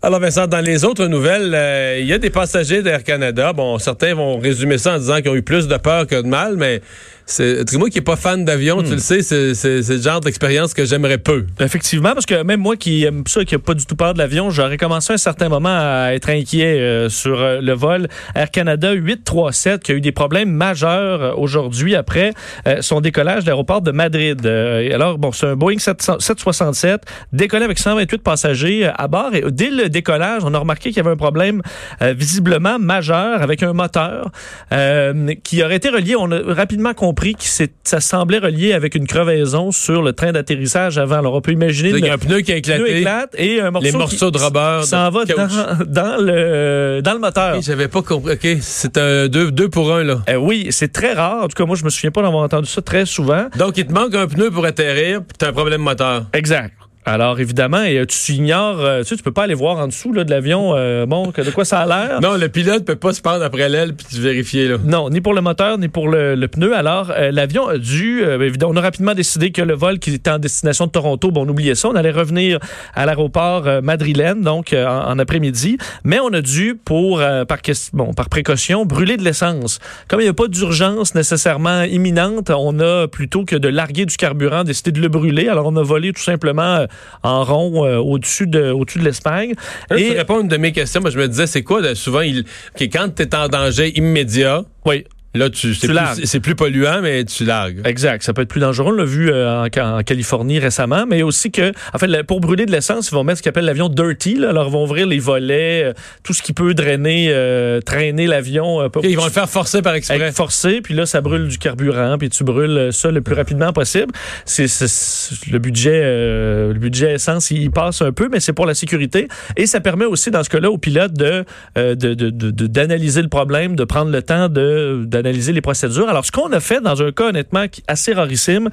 Alors, 0.00 0.20
Vincent, 0.20 0.46
dans 0.46 0.60
les 0.60 0.84
autres 0.84 1.06
nouvelles, 1.06 1.52
euh, 1.54 1.98
il 2.00 2.06
y 2.06 2.12
a 2.12 2.18
des 2.18 2.30
passagers 2.30 2.82
d'Air 2.82 3.02
Canada. 3.02 3.52
Bon, 3.52 3.78
certains 3.78 4.14
vont 4.14 4.38
résumer 4.38 4.78
ça 4.78 4.94
en 4.94 4.98
disant 4.98 5.16
qu'ils 5.20 5.30
ont 5.30 5.34
eu 5.34 5.42
plus 5.42 5.66
de 5.66 5.76
peur 5.76 6.06
que 6.06 6.22
de 6.22 6.28
mal, 6.28 6.54
mais 6.56 6.80
c'est 7.26 7.74
moi 7.74 7.90
qui 7.90 7.98
n'ai 7.98 8.04
pas 8.04 8.16
fan 8.16 8.42
d'avion, 8.44 8.80
Hmm. 8.80 8.84
tu 8.84 8.92
le 8.92 8.98
sais, 8.98 9.20
c'est 9.22 9.54
le 9.88 10.00
genre 10.00 10.20
d'expérience 10.20 10.72
que 10.72 10.86
j'aimerais 10.86 11.18
peu. 11.18 11.44
Effectivement, 11.60 12.14
parce 12.14 12.24
que 12.24 12.42
même 12.42 12.60
moi 12.60 12.76
qui 12.76 13.04
aime 13.04 13.22
ça, 13.26 13.44
qui 13.44 13.54
n'a 13.54 13.58
pas 13.58 13.74
du 13.74 13.84
tout 13.84 13.96
peur 13.96 14.14
de 14.14 14.18
l'avion, 14.18 14.48
j'aurais 14.50 14.78
commencé 14.78 15.12
à 15.12 15.14
un 15.14 15.18
certain 15.18 15.50
moment 15.50 15.68
à 15.68 16.12
être 16.14 16.30
inquiet 16.30 16.78
euh, 16.80 17.08
sur 17.10 17.38
euh, 17.38 17.60
le 17.60 17.72
vol 17.74 18.08
Air 18.34 18.50
Canada 18.50 18.92
837 18.92 19.82
qui 19.82 19.92
a 19.92 19.94
eu 19.96 20.00
des 20.00 20.12
problèmes 20.12 20.50
majeurs 20.50 21.38
aujourd'hui 21.38 21.94
après 21.94 22.32
euh, 22.66 22.80
son 22.80 23.02
décollage 23.02 23.42
de 23.42 23.48
l'aéroport 23.48 23.82
de 23.82 23.90
Madrid. 23.90 24.46
Alors, 24.46 25.18
bon, 25.18 25.30
c'est 25.32 25.48
un 25.48 25.56
Boeing 25.56 25.78
700 25.78 26.20
767 26.20 27.02
décollé 27.34 27.64
avec 27.64 27.78
128 27.78 28.22
passagers 28.22 28.90
à 28.96 29.06
bord 29.06 29.34
et 29.34 29.42
dès 29.50 29.70
le 29.70 29.87
décollage, 29.88 30.42
on 30.44 30.54
a 30.54 30.58
remarqué 30.58 30.90
qu'il 30.90 30.98
y 30.98 31.00
avait 31.00 31.10
un 31.10 31.16
problème 31.16 31.62
euh, 32.02 32.14
visiblement 32.16 32.78
majeur 32.78 33.42
avec 33.42 33.62
un 33.62 33.72
moteur 33.72 34.30
euh, 34.72 35.34
qui 35.42 35.62
aurait 35.62 35.76
été 35.76 35.88
relié, 35.88 36.16
on 36.16 36.30
a 36.30 36.40
rapidement 36.46 36.94
compris 36.94 37.34
que 37.34 37.44
ça 37.84 38.00
semblait 38.00 38.38
relié 38.38 38.72
avec 38.72 38.94
une 38.94 39.06
crevaison 39.06 39.72
sur 39.72 40.02
le 40.02 40.12
train 40.12 40.32
d'atterrissage 40.32 40.98
avant. 40.98 41.18
Alors, 41.18 41.34
on 41.34 41.40
peut 41.40 41.52
imaginer 41.52 41.90
Il 41.90 41.98
y 41.98 42.04
a 42.04 42.08
le 42.08 42.12
un 42.14 42.18
pneu 42.18 42.40
qui 42.40 42.52
a 42.52 42.60
pneu 42.60 42.74
éclaté, 42.74 42.98
éclate 42.98 43.34
et 43.36 43.60
un 43.60 43.70
morceau 43.70 43.86
les 43.86 43.92
morceaux 43.92 44.30
qui 44.30 44.38
de 44.38 44.44
rubber, 44.44 44.80
s'en 44.84 45.10
va 45.10 45.24
dans, 45.24 45.84
dans 45.86 46.16
le, 46.22 47.00
dans 47.02 47.12
le 47.12 47.18
moteur. 47.18 47.56
Ok, 47.56 47.62
J'avais 47.62 47.88
pas 47.88 48.02
compris. 48.02 48.34
OK, 48.34 48.58
c'est 48.60 48.96
un 48.98 49.28
deux, 49.28 49.50
deux 49.50 49.68
pour 49.68 49.92
un, 49.94 50.04
là. 50.04 50.22
Euh, 50.28 50.36
oui, 50.36 50.68
c'est 50.70 50.92
très 50.92 51.12
rare. 51.12 51.44
En 51.44 51.48
tout 51.48 51.56
cas, 51.56 51.64
moi, 51.64 51.76
je 51.76 51.84
me 51.84 51.90
souviens 51.90 52.10
pas 52.10 52.22
d'avoir 52.22 52.42
entendu 52.42 52.68
ça 52.68 52.82
très 52.82 53.06
souvent. 53.06 53.46
Donc, 53.56 53.76
il 53.76 53.86
te 53.86 53.92
manque 53.92 54.14
un 54.14 54.26
pneu 54.26 54.50
pour 54.50 54.64
atterrir, 54.64 55.20
puis 55.20 55.36
t'as 55.38 55.48
un 55.48 55.52
problème 55.52 55.82
moteur. 55.82 56.26
Exact. 56.32 56.77
Alors, 57.08 57.40
évidemment, 57.40 57.82
et, 57.82 57.96
euh, 57.98 58.04
tu 58.04 58.32
ignores, 58.32 58.80
euh, 58.80 58.98
tu 59.00 59.08
sais, 59.08 59.16
tu 59.16 59.22
peux 59.22 59.32
pas 59.32 59.44
aller 59.44 59.54
voir 59.54 59.78
en 59.78 59.86
dessous 59.86 60.12
là, 60.12 60.24
de 60.24 60.30
l'avion, 60.30 60.74
euh, 60.74 61.06
bon, 61.06 61.32
que- 61.32 61.40
de 61.40 61.50
quoi 61.50 61.64
ça 61.64 61.80
a 61.80 61.86
l'air. 61.86 62.20
Non, 62.20 62.36
le 62.36 62.48
pilote 62.50 62.84
peut 62.84 62.96
pas 62.96 63.14
se 63.14 63.22
pendre 63.22 63.42
après 63.42 63.68
l'aile 63.70 63.94
puis 63.94 64.18
vérifier, 64.20 64.68
là. 64.68 64.76
Non, 64.84 65.08
ni 65.08 65.22
pour 65.22 65.32
le 65.32 65.40
moteur, 65.40 65.78
ni 65.78 65.88
pour 65.88 66.08
le, 66.08 66.34
le 66.34 66.48
pneu. 66.48 66.76
Alors, 66.76 67.10
euh, 67.16 67.30
l'avion 67.30 67.66
a 67.66 67.78
dû, 67.78 68.22
euh, 68.22 68.38
évidemment, 68.40 68.72
on 68.74 68.76
a 68.76 68.82
rapidement 68.82 69.14
décidé 69.14 69.52
que 69.52 69.62
le 69.62 69.74
vol 69.74 69.98
qui 69.98 70.12
était 70.12 70.30
en 70.30 70.38
destination 70.38 70.84
de 70.86 70.90
Toronto, 70.90 71.30
bon, 71.30 71.46
on 71.46 71.48
oubliait 71.48 71.74
ça, 71.74 71.88
on 71.88 71.94
allait 71.94 72.10
revenir 72.10 72.58
à 72.94 73.06
l'aéroport 73.06 73.66
madrilène, 73.82 74.42
donc 74.42 74.74
en, 74.74 75.08
en 75.08 75.18
après-midi, 75.18 75.78
mais 76.04 76.20
on 76.20 76.32
a 76.34 76.42
dû, 76.42 76.78
pour 76.84 77.20
par, 77.48 77.58
bon, 77.94 78.12
par 78.12 78.28
précaution, 78.28 78.84
brûler 78.84 79.16
de 79.16 79.24
l'essence. 79.24 79.78
Comme 80.08 80.20
il 80.20 80.24
n'y 80.24 80.28
a 80.28 80.34
pas 80.34 80.48
d'urgence 80.48 81.14
nécessairement 81.14 81.82
imminente, 81.84 82.50
on 82.50 82.78
a, 82.80 83.08
plutôt 83.08 83.46
que 83.46 83.56
de 83.56 83.68
larguer 83.68 84.04
du 84.04 84.16
carburant, 84.16 84.62
décidé 84.64 84.92
de 84.92 85.00
le 85.00 85.08
brûler. 85.08 85.48
Alors, 85.48 85.66
on 85.66 85.76
a 85.76 85.82
volé 85.82 86.12
tout 86.12 86.22
simplement 86.22 86.84
en 87.22 87.44
rond 87.44 87.84
euh, 87.84 87.96
au-dessus 87.96 88.46
de, 88.46 88.70
au-dessus 88.70 88.98
de 88.98 89.04
l'Espagne. 89.04 89.54
Et- 89.96 90.10
tu 90.10 90.16
réponds 90.16 90.38
à 90.38 90.40
une 90.42 90.48
de 90.48 90.56
mes 90.56 90.72
questions. 90.72 91.00
Moi, 91.00 91.10
je 91.10 91.18
me 91.18 91.28
disais, 91.28 91.46
c'est 91.46 91.62
quoi, 91.62 91.80
là, 91.80 91.94
souvent, 91.94 92.20
il, 92.20 92.40
ok, 92.40 92.82
quand 92.92 93.14
tu 93.14 93.22
es 93.22 93.34
en 93.34 93.48
danger 93.48 93.96
immédiat, 93.98 94.64
Oui, 94.84 95.04
là, 95.34 95.50
tu, 95.50 95.74
c'est, 95.74 95.86
Tu 95.88 95.92
plus, 95.94 96.24
c'est 96.26 96.40
plus 96.40 96.54
polluant, 96.54 97.00
mais 97.02 97.24
tu 97.24 97.44
largues. 97.44 97.80
Exact. 97.84 98.22
Ça 98.22 98.32
peut 98.32 98.42
être 98.42 98.48
plus 98.48 98.60
dangereux. 98.60 98.88
On 98.92 98.96
l'a 98.96 99.04
vu 99.04 99.30
euh, 99.30 99.62
en, 99.64 99.98
en 99.98 100.02
Californie 100.02 100.58
récemment, 100.58 101.04
mais 101.06 101.22
aussi 101.22 101.50
que, 101.50 101.72
en 101.92 101.98
fait, 101.98 102.22
pour 102.24 102.40
brûler 102.40 102.66
de 102.66 102.72
l'essence, 102.72 103.10
ils 103.10 103.14
vont 103.14 103.24
mettre 103.24 103.38
ce 103.38 103.42
qu'ils 103.42 103.50
appellent 103.50 103.64
l'avion 103.66 103.88
dirty. 103.88 104.36
Là. 104.36 104.50
Alors, 104.50 104.68
ils 104.68 104.72
vont 104.72 104.84
ouvrir 104.84 105.06
les 105.06 105.18
volets, 105.18 105.84
euh, 105.84 105.92
tout 106.24 106.32
ce 106.32 106.42
qui 106.42 106.52
peut 106.52 106.74
drainer, 106.74 107.28
euh, 107.30 107.80
traîner 107.80 108.26
l'avion. 108.26 108.80
ils 109.02 109.16
vont 109.16 109.24
le 109.26 109.30
faire 109.30 109.48
forcer 109.50 109.82
par 109.82 109.94
exprès. 109.94 110.32
forcé, 110.32 110.80
puis 110.80 110.94
là, 110.94 111.04
ça 111.06 111.20
brûle 111.20 111.48
du 111.48 111.58
carburant, 111.58 112.16
puis 112.18 112.30
tu 112.30 112.42
brûles 112.44 112.88
ça 112.92 113.10
le 113.10 113.20
plus 113.20 113.34
rapidement 113.34 113.72
possible. 113.72 114.12
C'est 114.44 114.66
c'est- 114.68 114.88
c'est- 114.88 115.50
le 115.50 115.58
budget, 115.58 116.00
le 116.02 116.78
budget 116.78 117.12
essence, 117.14 117.50
il, 117.50 117.62
il 117.62 117.70
passe 117.70 118.02
un 118.02 118.12
peu, 118.12 118.28
mais 118.30 118.40
c'est 118.40 118.52
pour 118.52 118.66
la 118.66 118.74
sécurité. 118.74 119.28
Et 119.56 119.66
ça 119.66 119.80
permet 119.80 120.04
aussi, 120.04 120.30
dans 120.30 120.42
ce 120.42 120.48
cas-là, 120.50 120.70
aux 120.70 120.78
pilotes 120.78 121.12
de 121.14 121.44
de- 121.76 121.94
de- 121.94 122.14
de- 122.14 122.50
de- 122.50 122.66
d'analyser 122.66 123.22
le 123.22 123.28
problème, 123.28 123.76
de 123.76 123.84
prendre 123.84 124.10
le 124.10 124.22
temps 124.22 124.48
de 124.48 125.04
d'analyser 125.22 125.52
les 125.52 125.60
procédures. 125.60 126.08
Alors, 126.08 126.24
ce 126.24 126.32
qu'on 126.32 126.52
a 126.52 126.60
fait 126.60 126.80
dans 126.80 127.02
un 127.02 127.12
cas 127.12 127.28
honnêtement 127.28 127.64
assez 127.86 128.12
rarissime, 128.12 128.68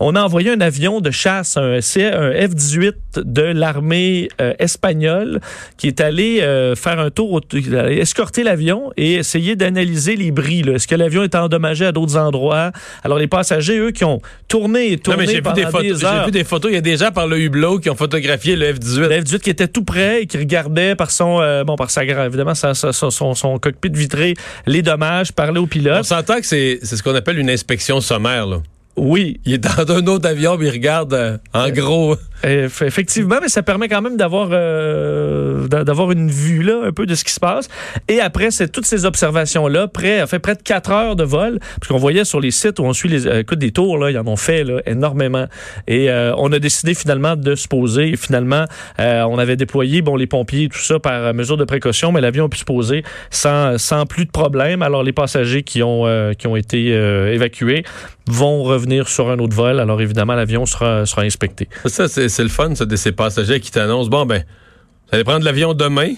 on 0.00 0.14
a 0.14 0.22
envoyé 0.22 0.50
un 0.50 0.60
avion 0.60 1.00
de 1.00 1.10
chasse, 1.10 1.56
un, 1.56 1.80
C- 1.80 2.04
un 2.04 2.30
F-18 2.30 2.92
de 3.16 3.42
l'armée 3.42 4.28
euh, 4.40 4.52
espagnole, 4.58 5.40
qui 5.76 5.86
est 5.88 6.00
allé 6.00 6.40
euh, 6.40 6.74
faire 6.74 6.98
un 7.00 7.10
tour, 7.10 7.40
escorter 7.90 8.42
l'avion 8.42 8.90
et 8.96 9.14
essayer 9.14 9.56
d'analyser 9.56 10.16
les 10.16 10.30
bris. 10.30 10.60
Est-ce 10.68 10.86
que 10.86 10.94
l'avion 10.94 11.22
est 11.22 11.34
endommagé 11.34 11.86
à 11.86 11.92
d'autres 11.92 12.16
endroits? 12.16 12.72
Alors, 13.04 13.18
les 13.18 13.26
passagers, 13.26 13.78
eux, 13.78 13.90
qui 13.90 14.04
ont 14.04 14.20
tourné 14.48 14.88
et 14.88 14.90
Non, 14.92 14.96
tourné 14.98 15.26
mais 15.26 15.34
vu, 15.34 15.42
pendant 15.42 15.54
des 15.56 15.64
des, 15.64 15.70
photos, 15.70 16.00
j'ai 16.00 16.06
heures. 16.06 16.24
vu 16.26 16.30
des 16.30 16.44
photos. 16.44 16.70
Il 16.70 16.74
y 16.74 16.78
a 16.78 16.82
des 16.82 16.96
gens 16.96 17.10
par 17.10 17.26
le 17.26 17.38
hublot 17.38 17.78
qui 17.78 17.90
ont 17.90 17.94
photographié 17.96 18.56
le 18.56 18.72
F-18. 18.74 18.98
Le 19.00 19.20
F-18 19.20 19.38
qui 19.40 19.50
était 19.50 19.68
tout 19.68 19.84
près 19.84 20.22
et 20.22 20.26
qui 20.26 20.38
regardait 20.38 20.94
par 20.94 21.10
son, 21.10 21.40
euh, 21.40 21.64
bon, 21.64 21.76
par 21.76 21.90
sa, 21.90 22.04
évidemment, 22.04 22.54
sa- 22.54 22.74
sa- 22.74 22.92
son, 22.92 23.10
son, 23.10 23.34
son 23.34 23.58
cockpit 23.58 23.90
vitré 23.92 24.34
les 24.66 24.82
dommages, 24.82 25.32
parlait 25.32 25.58
au 25.58 25.64
On 25.64 25.66
pilote. 25.92 26.04
s'entend 26.04 26.40
que 26.40 26.46
c'est, 26.46 26.80
ce 26.84 27.02
qu'on 27.02 27.14
appelle 27.14 27.38
une 27.38 27.50
inspection 27.50 28.00
sommaire. 28.00 28.46
Là. 28.46 28.62
Oui, 28.96 29.40
Il 29.44 29.54
est 29.54 29.58
dans 29.58 29.94
un 29.94 30.06
autre 30.06 30.28
avion, 30.28 30.56
puis 30.56 30.66
il 30.66 30.70
regarde 30.70 31.14
euh, 31.14 31.38
en 31.54 31.70
gros. 31.70 32.16
Effectivement, 32.44 33.38
mais 33.42 33.48
ça 33.48 33.64
permet 33.64 33.88
quand 33.88 34.00
même 34.00 34.16
d'avoir 34.16 34.50
euh, 34.52 35.66
d'avoir 35.66 36.12
une 36.12 36.30
vue 36.30 36.62
là 36.62 36.82
un 36.84 36.92
peu 36.92 37.04
de 37.04 37.14
ce 37.14 37.24
qui 37.24 37.32
se 37.32 37.40
passe. 37.40 37.68
Et 38.06 38.20
après, 38.20 38.52
c'est 38.52 38.68
toutes 38.68 38.86
ces 38.86 39.04
observations 39.04 39.66
là, 39.66 39.88
près, 39.88 40.24
fait 40.28 40.38
près 40.38 40.54
de 40.54 40.62
quatre 40.62 40.92
heures 40.92 41.16
de 41.16 41.24
vol, 41.24 41.58
parce 41.80 41.88
qu'on 41.88 41.98
voyait 41.98 42.24
sur 42.24 42.40
les 42.40 42.52
sites 42.52 42.78
où 42.78 42.84
on 42.84 42.92
suit 42.92 43.08
les 43.08 43.26
euh, 43.26 43.40
écoute, 43.40 43.58
des 43.58 43.72
tours 43.72 43.98
là, 43.98 44.10
ils 44.10 44.18
en 44.18 44.26
ont 44.26 44.36
fait 44.36 44.62
là, 44.62 44.80
énormément. 44.86 45.46
Et 45.88 46.10
euh, 46.10 46.32
on 46.36 46.52
a 46.52 46.60
décidé 46.60 46.94
finalement 46.94 47.34
de 47.34 47.56
se 47.56 47.66
poser. 47.66 48.10
Et 48.10 48.16
finalement, 48.16 48.64
on 48.98 49.38
avait 49.38 49.56
déployé 49.56 50.02
bon 50.02 50.16
les 50.16 50.26
pompiers 50.26 50.68
tout 50.68 50.78
ça 50.78 50.98
par 51.00 51.34
mesure 51.34 51.56
de 51.56 51.64
précaution, 51.64 52.12
mais 52.12 52.20
l'avion 52.20 52.46
a 52.46 52.48
pu 52.48 52.58
se 52.58 52.64
poser 52.64 53.02
sans 53.30 53.78
sans 53.78 54.06
plus 54.06 54.26
de 54.26 54.30
problème. 54.30 54.82
Alors 54.82 55.02
les 55.02 55.12
passagers 55.12 55.62
qui 55.62 55.82
ont 55.82 56.04
qui 56.38 56.46
ont 56.46 56.56
été 56.56 56.88
évacués 56.88 57.84
vont 58.26 58.62
revenir 58.62 59.08
sur 59.08 59.30
un 59.30 59.38
autre 59.38 59.56
vol. 59.56 59.80
Alors 59.80 60.00
évidemment, 60.00 60.34
l'avion 60.34 60.66
sera 60.66 61.06
sera 61.06 61.22
inspecté. 61.22 61.68
Ça 61.86 62.08
c'est 62.08 62.27
c'est 62.28 62.42
le 62.42 62.48
fun, 62.48 62.74
ça, 62.74 62.84
de 62.84 62.96
ces 62.96 63.12
passagers 63.12 63.60
qui 63.60 63.70
t'annoncent, 63.70 64.08
bon, 64.08 64.26
ben, 64.26 64.44
vous 65.08 65.14
allez 65.14 65.24
prendre 65.24 65.44
l'avion 65.44 65.74
demain? 65.74 66.14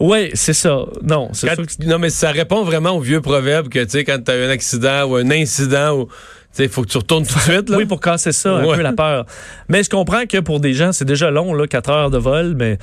Oui, 0.00 0.30
c'est 0.34 0.54
ça. 0.54 0.80
Non, 1.02 1.30
c'est 1.32 1.48
Non, 1.86 1.98
mais 1.98 2.10
ça 2.10 2.30
répond 2.30 2.64
vraiment 2.64 2.90
au 2.90 3.00
vieux 3.00 3.20
proverbe 3.20 3.68
que, 3.68 3.82
tu 3.84 3.90
sais, 3.90 4.04
quand 4.04 4.18
tu 4.24 4.30
as 4.30 4.34
un 4.34 4.48
accident 4.50 5.04
ou 5.04 5.16
un 5.16 5.30
incident 5.30 6.06
il 6.58 6.68
faut 6.68 6.82
que 6.82 6.88
tu 6.88 6.98
retournes 6.98 7.26
tout 7.26 7.34
de 7.34 7.40
suite. 7.54 7.70
oui, 7.70 7.86
pour 7.86 8.00
casser 8.00 8.32
ça, 8.32 8.56
un 8.56 8.74
peu 8.74 8.82
la 8.82 8.92
peur. 8.92 9.26
Mais 9.68 9.82
je 9.82 9.90
comprends 9.90 10.26
que 10.26 10.38
pour 10.38 10.60
des 10.60 10.74
gens, 10.74 10.92
c'est 10.92 11.04
déjà 11.04 11.30
long, 11.30 11.54
là, 11.54 11.66
4 11.66 11.90
heures 11.90 12.10
de 12.10 12.18
vol, 12.18 12.54
mais 12.56 12.78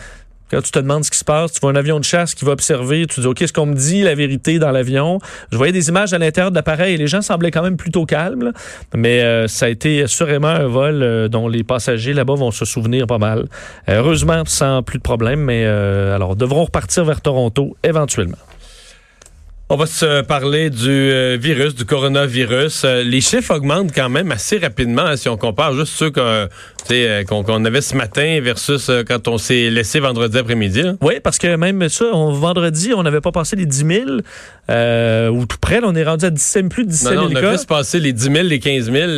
quand 0.52 0.62
tu 0.62 0.72
te 0.72 0.80
demandes 0.80 1.04
ce 1.04 1.12
qui 1.12 1.18
se 1.18 1.26
passe, 1.26 1.54
tu 1.54 1.60
vois 1.60 1.72
un 1.72 1.76
avion 1.76 2.00
de 2.00 2.04
chasse 2.04 2.36
qui 2.36 2.46
va 2.46 2.52
observer, 2.52 3.06
tu 3.08 3.22
dis 3.22 3.28
OK, 3.28 3.42
est-ce 3.42 3.54
qu'on 3.54 3.66
me 3.66 3.76
dit 3.76 4.04
la 4.04 4.16
vérité 4.16 4.60
dans 4.60 4.72
l'avion? 4.72 5.20
Je 5.52 5.58
voyais 5.58 5.74
des 5.74 5.90
images 5.90 6.14
à 6.14 6.18
l'intérieur 6.18 6.52
de 6.52 6.56
l'appareil 6.56 6.94
et 6.94 6.98
les 6.98 7.08
gens 7.08 7.22
semblaient 7.22 7.52
quand 7.52 7.64
même 7.64 7.78
plutôt 7.78 8.06
calmes, 8.06 8.52
mais 8.94 9.22
euh, 9.22 9.48
ça 9.48 9.66
a 9.66 9.70
été 9.70 10.04
assurément 10.04 10.48
un 10.48 10.68
vol 10.68 11.02
euh, 11.02 11.28
dont 11.28 11.48
les 11.48 11.64
passagers 11.64 12.14
là-bas 12.14 12.36
vont 12.36 12.52
se 12.52 12.66
souvenir 12.66 13.08
pas 13.08 13.18
mal. 13.18 13.46
heureusement, 13.88 14.44
sans 14.46 14.84
plus 14.84 15.00
de 15.00 15.04
problèmes, 15.04 15.42
mais 15.42 15.64
euh, 15.66 16.16
alors 16.16 16.36
devront 16.36 16.66
repartir 16.66 17.06
vers 17.06 17.22
Toronto 17.22 17.76
éventuellement. 17.84 18.38
On 19.68 19.78
va 19.78 19.88
se 19.88 20.22
parler 20.22 20.70
du 20.70 20.92
euh, 20.92 21.38
virus, 21.42 21.74
du 21.74 21.86
coronavirus. 21.86 22.84
Euh, 22.86 23.04
les 23.04 23.20
chiffres 23.20 23.52
augmentent 23.56 23.92
quand 23.96 24.10
même 24.10 24.32
assez 24.32 24.60
rapidement 24.60 25.02
hein, 25.02 25.18
si 25.18 25.28
on 25.28 25.38
compare 25.38 25.74
juste 25.74 25.94
ceux 25.94 26.12
euh, 26.18 27.24
qu'on 27.24 27.66
avait 27.66 27.82
ce 27.82 27.96
matin 27.96 28.40
versus 28.44 28.92
quand 29.08 29.28
on 29.28 29.40
s'est 29.40 29.72
laissé 29.72 30.00
vendredi 30.00 30.38
après-midi. 30.38 30.84
Oui, 31.02 31.16
parce 31.20 31.40
que 31.40 31.56
même 31.56 31.90
ça, 31.90 32.06
on, 32.14 32.32
vendredi, 32.32 32.94
on 32.96 33.02
n'avait 33.02 33.22
pas 33.22 33.32
passé 33.32 33.56
les 33.56 33.66
10 33.66 33.86
000 34.68 35.32
ou 35.36 35.46
tout 35.48 35.58
près. 35.60 35.80
on 35.84 35.96
est 35.96 36.04
rendu 36.04 36.26
à 36.26 36.30
17, 36.30 36.70
plus 36.70 36.86
de 36.86 36.92
17 36.92 37.14
000 37.14 37.24
non, 37.24 37.32
on 37.34 37.36
a 37.36 37.52
juste 37.52 37.68
passé 37.68 38.00
les 38.00 38.14
10 38.14 38.24
000, 38.24 38.36
les 38.44 38.60
15 38.60 38.92
000. 38.92 39.12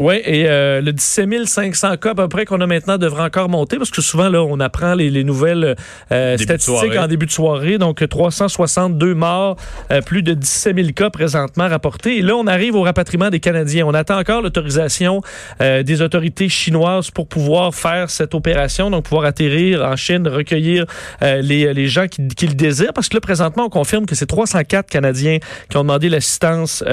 Oui, 0.00 0.16
et 0.24 0.46
le 0.48 0.90
17 0.90 1.46
500 1.46 1.96
cas 1.98 2.10
à 2.10 2.14
peu 2.16 2.26
près 2.26 2.44
qu'on 2.44 2.60
a 2.60 2.66
maintenant 2.66 2.98
devrait 2.98 3.22
encore 3.22 3.48
monter 3.48 3.76
parce 3.76 3.90
que 3.90 4.02
souvent, 4.02 4.28
là, 4.28 4.42
on 4.42 4.58
apprend 4.58 4.94
les, 4.94 5.22
nouvelles 5.22 5.76
statistiques 6.10 6.96
en 6.98 7.06
début 7.06 7.26
de 7.26 7.30
soirée. 7.30 7.78
Donc, 7.78 8.04
362 8.08 9.14
morts 9.14 9.56
plus 10.00 10.22
de 10.22 10.34
17 10.34 10.76
000 10.76 10.88
cas 10.94 11.10
présentement 11.10 11.68
rapportés. 11.68 12.18
Et 12.18 12.22
là, 12.22 12.34
on 12.36 12.46
arrive 12.46 12.74
au 12.74 12.82
rapatriement 12.82 13.30
des 13.30 13.40
Canadiens. 13.40 13.86
On 13.86 13.94
attend 13.94 14.18
encore 14.18 14.42
l'autorisation 14.42 15.20
euh, 15.60 15.82
des 15.82 16.02
autorités 16.02 16.48
chinoises 16.48 17.10
pour 17.10 17.26
pouvoir 17.26 17.74
faire 17.74 18.10
cette 18.10 18.34
opération, 18.34 18.90
donc 18.90 19.04
pouvoir 19.04 19.26
atterrir 19.26 19.82
en 19.82 19.96
Chine, 19.96 20.26
recueillir 20.28 20.86
euh, 21.22 21.42
les, 21.42 21.74
les, 21.74 21.86
gens 21.86 22.06
qui, 22.06 22.26
qui, 22.28 22.46
le 22.46 22.54
désirent. 22.54 22.92
Parce 22.92 23.08
que 23.08 23.14
là, 23.14 23.20
présentement, 23.20 23.64
on 23.64 23.68
confirme 23.68 24.06
que 24.06 24.14
c'est 24.14 24.26
304 24.26 24.88
Canadiens 24.88 25.38
qui 25.68 25.76
ont 25.76 25.82
demandé 25.82 26.08
l'assistance 26.08 26.84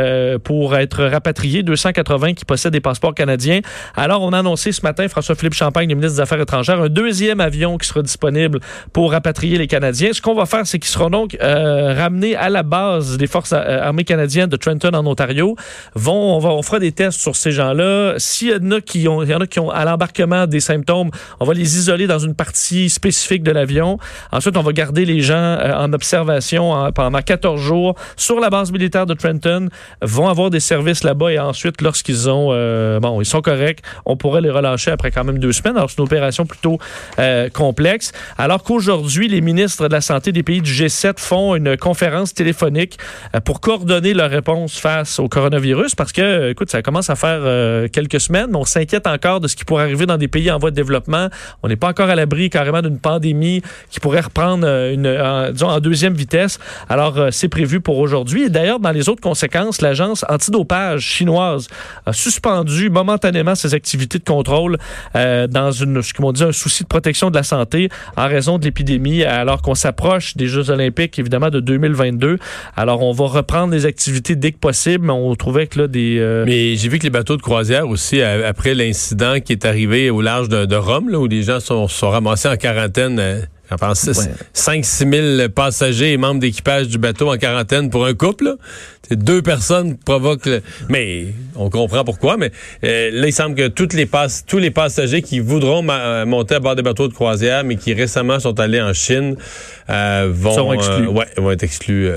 pour 0.43 0.75
être 0.75 1.03
rapatriés, 1.05 1.63
280 1.63 2.33
qui 2.33 2.45
possèdent 2.45 2.73
des 2.73 2.81
passeports 2.81 3.13
canadiens. 3.13 3.59
Alors, 3.95 4.21
on 4.21 4.33
a 4.33 4.39
annoncé 4.39 4.71
ce 4.71 4.81
matin, 4.81 5.07
François-Philippe 5.07 5.53
Champagne, 5.53 5.89
le 5.89 5.95
ministre 5.95 6.15
des 6.15 6.21
Affaires 6.21 6.41
étrangères, 6.41 6.81
un 6.81 6.89
deuxième 6.89 7.39
avion 7.39 7.77
qui 7.77 7.87
sera 7.87 8.01
disponible 8.01 8.59
pour 8.93 9.11
rapatrier 9.11 9.57
les 9.57 9.67
Canadiens. 9.67 10.13
Ce 10.13 10.21
qu'on 10.21 10.35
va 10.35 10.45
faire, 10.45 10.65
c'est 10.65 10.79
qu'ils 10.79 10.91
seront 10.91 11.09
donc 11.09 11.37
ramenés 11.39 12.35
à 12.35 12.49
la 12.49 12.63
base 12.63 12.88
des 12.97 13.27
forces 13.27 13.53
euh, 13.53 13.81
armées 13.81 14.03
canadiennes 14.03 14.49
de 14.49 14.55
Trenton 14.55 14.93
en 14.93 15.05
Ontario 15.05 15.55
vont 15.95 16.35
on, 16.35 16.39
va, 16.39 16.49
on 16.49 16.61
fera 16.61 16.79
des 16.79 16.91
tests 16.91 17.19
sur 17.19 17.35
ces 17.35 17.51
gens-là. 17.51 18.15
S'il 18.17 18.49
y 18.49 18.53
en 18.53 18.71
a 18.71 18.81
qui 18.81 19.07
ont 19.07 19.23
il 19.23 19.29
y 19.29 19.35
en 19.35 19.39
a 19.39 19.47
qui 19.47 19.59
ont 19.59 19.69
à 19.69 19.85
l'embarquement 19.85 20.47
des 20.47 20.59
symptômes, 20.59 21.11
on 21.39 21.45
va 21.45 21.53
les 21.53 21.77
isoler 21.77 22.07
dans 22.07 22.19
une 22.19 22.35
partie 22.35 22.89
spécifique 22.89 23.43
de 23.43 23.51
l'avion. 23.51 23.97
Ensuite, 24.31 24.57
on 24.57 24.61
va 24.61 24.71
garder 24.73 25.05
les 25.05 25.21
gens 25.21 25.35
euh, 25.35 25.73
en 25.73 25.93
observation 25.93 26.91
pendant 26.93 27.21
14 27.21 27.59
jours 27.59 27.95
sur 28.15 28.39
la 28.39 28.49
base 28.49 28.71
militaire 28.71 29.05
de 29.05 29.13
Trenton, 29.13 29.69
vont 30.01 30.27
avoir 30.27 30.49
des 30.49 30.59
services 30.59 31.03
là-bas 31.03 31.31
et 31.31 31.39
ensuite 31.39 31.81
lorsqu'ils 31.81 32.29
ont 32.29 32.49
euh, 32.51 32.99
bon, 32.99 33.21
ils 33.21 33.25
sont 33.25 33.41
corrects, 33.41 33.81
on 34.05 34.17
pourrait 34.17 34.41
les 34.41 34.49
relâcher 34.49 34.91
après 34.91 35.11
quand 35.11 35.23
même 35.23 35.39
deux 35.39 35.51
semaines. 35.51 35.77
Alors 35.77 35.89
c'est 35.89 35.97
une 35.97 36.05
opération 36.05 36.45
plutôt 36.45 36.77
complexe. 37.53 38.11
Alors 38.37 38.63
qu'aujourd'hui, 38.63 39.27
les 39.27 39.41
ministres 39.41 39.87
de 39.87 39.93
la 39.93 40.01
santé 40.01 40.31
des 40.31 40.43
pays 40.43 40.61
du 40.61 40.71
G7 40.71 41.13
font 41.17 41.55
une 41.55 41.77
conférence 41.77 42.33
téléphonique 42.33 42.78
euh, 43.35 43.39
pour 43.41 43.61
coordonner 43.61 44.13
leur 44.13 44.29
réponse 44.29 44.77
face 44.77 45.19
au 45.19 45.27
coronavirus 45.27 45.95
parce 45.95 46.11
que, 46.11 46.21
euh, 46.21 46.51
écoute, 46.51 46.69
ça 46.69 46.81
commence 46.81 47.09
à 47.09 47.15
faire 47.15 47.39
euh, 47.41 47.87
quelques 47.87 48.19
semaines, 48.19 48.55
on 48.55 48.65
s'inquiète 48.65 49.07
encore 49.07 49.39
de 49.39 49.47
ce 49.47 49.55
qui 49.55 49.65
pourrait 49.65 49.83
arriver 49.83 50.05
dans 50.05 50.17
des 50.17 50.27
pays 50.27 50.49
en 50.51 50.57
voie 50.57 50.71
de 50.71 50.75
développement. 50.75 51.29
On 51.63 51.67
n'est 51.67 51.75
pas 51.75 51.89
encore 51.89 52.09
à 52.09 52.15
l'abri 52.15 52.49
carrément 52.49 52.81
d'une 52.81 52.99
pandémie 52.99 53.61
qui 53.89 53.99
pourrait 53.99 54.21
reprendre 54.21 54.65
une, 54.65 55.07
en, 55.07 55.51
disons, 55.51 55.69
en 55.69 55.79
deuxième 55.79 56.13
vitesse. 56.13 56.59
Alors, 56.87 57.27
c'est 57.31 57.49
prévu 57.49 57.81
pour 57.81 57.99
aujourd'hui. 57.99 58.43
Et 58.43 58.49
d'ailleurs, 58.49 58.79
dans 58.79 58.91
les 58.91 59.09
autres 59.09 59.21
conséquences, 59.21 59.81
l'agence 59.81 60.25
antidopage 60.29 61.01
chinoise 61.01 61.67
a 62.05 62.13
suspendu 62.13 62.89
momentanément 62.89 63.55
ses 63.55 63.73
activités 63.73 64.19
de 64.19 64.23
contrôle 64.23 64.77
dans 65.13 65.71
une, 65.71 66.01
ce 66.01 66.31
dit, 66.33 66.43
un 66.43 66.51
souci 66.51 66.83
de 66.83 66.87
protection 66.87 67.29
de 67.29 67.35
la 67.35 67.43
santé 67.43 67.89
en 68.15 68.27
raison 68.27 68.57
de 68.57 68.65
l'épidémie, 68.65 69.23
alors 69.23 69.61
qu'on 69.61 69.75
s'approche 69.75 70.35
des 70.35 70.47
Jeux 70.47 70.69
olympiques, 70.69 71.19
évidemment, 71.19 71.49
de 71.49 71.59
2022. 71.59 72.37
Alors, 72.75 73.01
on 73.01 73.11
va 73.11 73.25
reprendre 73.25 73.73
les 73.73 73.85
activités 73.85 74.35
dès 74.35 74.51
que 74.51 74.57
possible, 74.57 75.05
mais 75.07 75.13
on 75.13 75.35
trouvait 75.35 75.67
que 75.67 75.79
là, 75.79 75.87
des... 75.87 76.17
Euh, 76.19 76.45
mais 76.45 76.75
j'ai 76.75 76.89
vu 76.89 76.99
que 76.99 77.03
les 77.03 77.09
bateaux 77.09 77.37
de 77.37 77.41
croisière 77.41 77.87
aussi, 77.87 78.21
après 78.21 78.73
l'incident 78.73 79.39
qui 79.39 79.53
est 79.53 79.65
arrivé 79.65 80.09
au 80.09 80.21
large 80.21 80.49
de, 80.49 80.75
Rome, 80.75 81.09
là, 81.09 81.19
où 81.19 81.27
les 81.27 81.43
gens 81.43 81.59
sont, 81.59 81.87
sont 81.87 82.09
ramassés 82.09 82.47
en 82.47 82.57
quarantaine... 82.57 83.19
Euh, 83.19 83.41
je 83.71 83.75
pense 83.75 84.09
5-6 84.55 85.37
000 85.37 85.49
passagers 85.49 86.13
et 86.13 86.17
membres 86.17 86.39
d'équipage 86.39 86.87
du 86.87 86.97
bateau 86.97 87.31
en 87.31 87.37
quarantaine 87.37 87.91
pour 87.91 88.03
un 88.07 88.15
couple. 88.15 88.55
Deux 89.11 89.43
personnes 89.43 89.95
provoquent... 89.95 90.49
Mais 90.89 91.27
on 91.55 91.69
comprend 91.69 92.03
pourquoi. 92.03 92.35
Mais 92.37 92.51
euh, 92.83 93.11
là, 93.11 93.27
il 93.27 93.31
semble 93.31 93.53
que 93.53 93.67
toutes 93.67 93.93
les 93.93 94.09
tous 94.47 94.57
les 94.57 94.71
passagers 94.71 95.21
qui 95.21 95.39
voudront 95.39 95.83
monter 96.25 96.55
à 96.55 96.59
bord 96.59 96.75
des 96.75 96.81
bateaux 96.81 97.07
de 97.07 97.13
croisière, 97.13 97.63
mais 97.63 97.75
qui 97.75 97.93
récemment 97.93 98.39
sont 98.39 98.59
allés 98.59 98.81
en 98.81 98.93
Chine, 98.93 99.35
vont, 99.87 100.71
ouais, 100.71 101.27
vont 101.37 101.51
être 101.51 101.63
exclus 101.63 102.09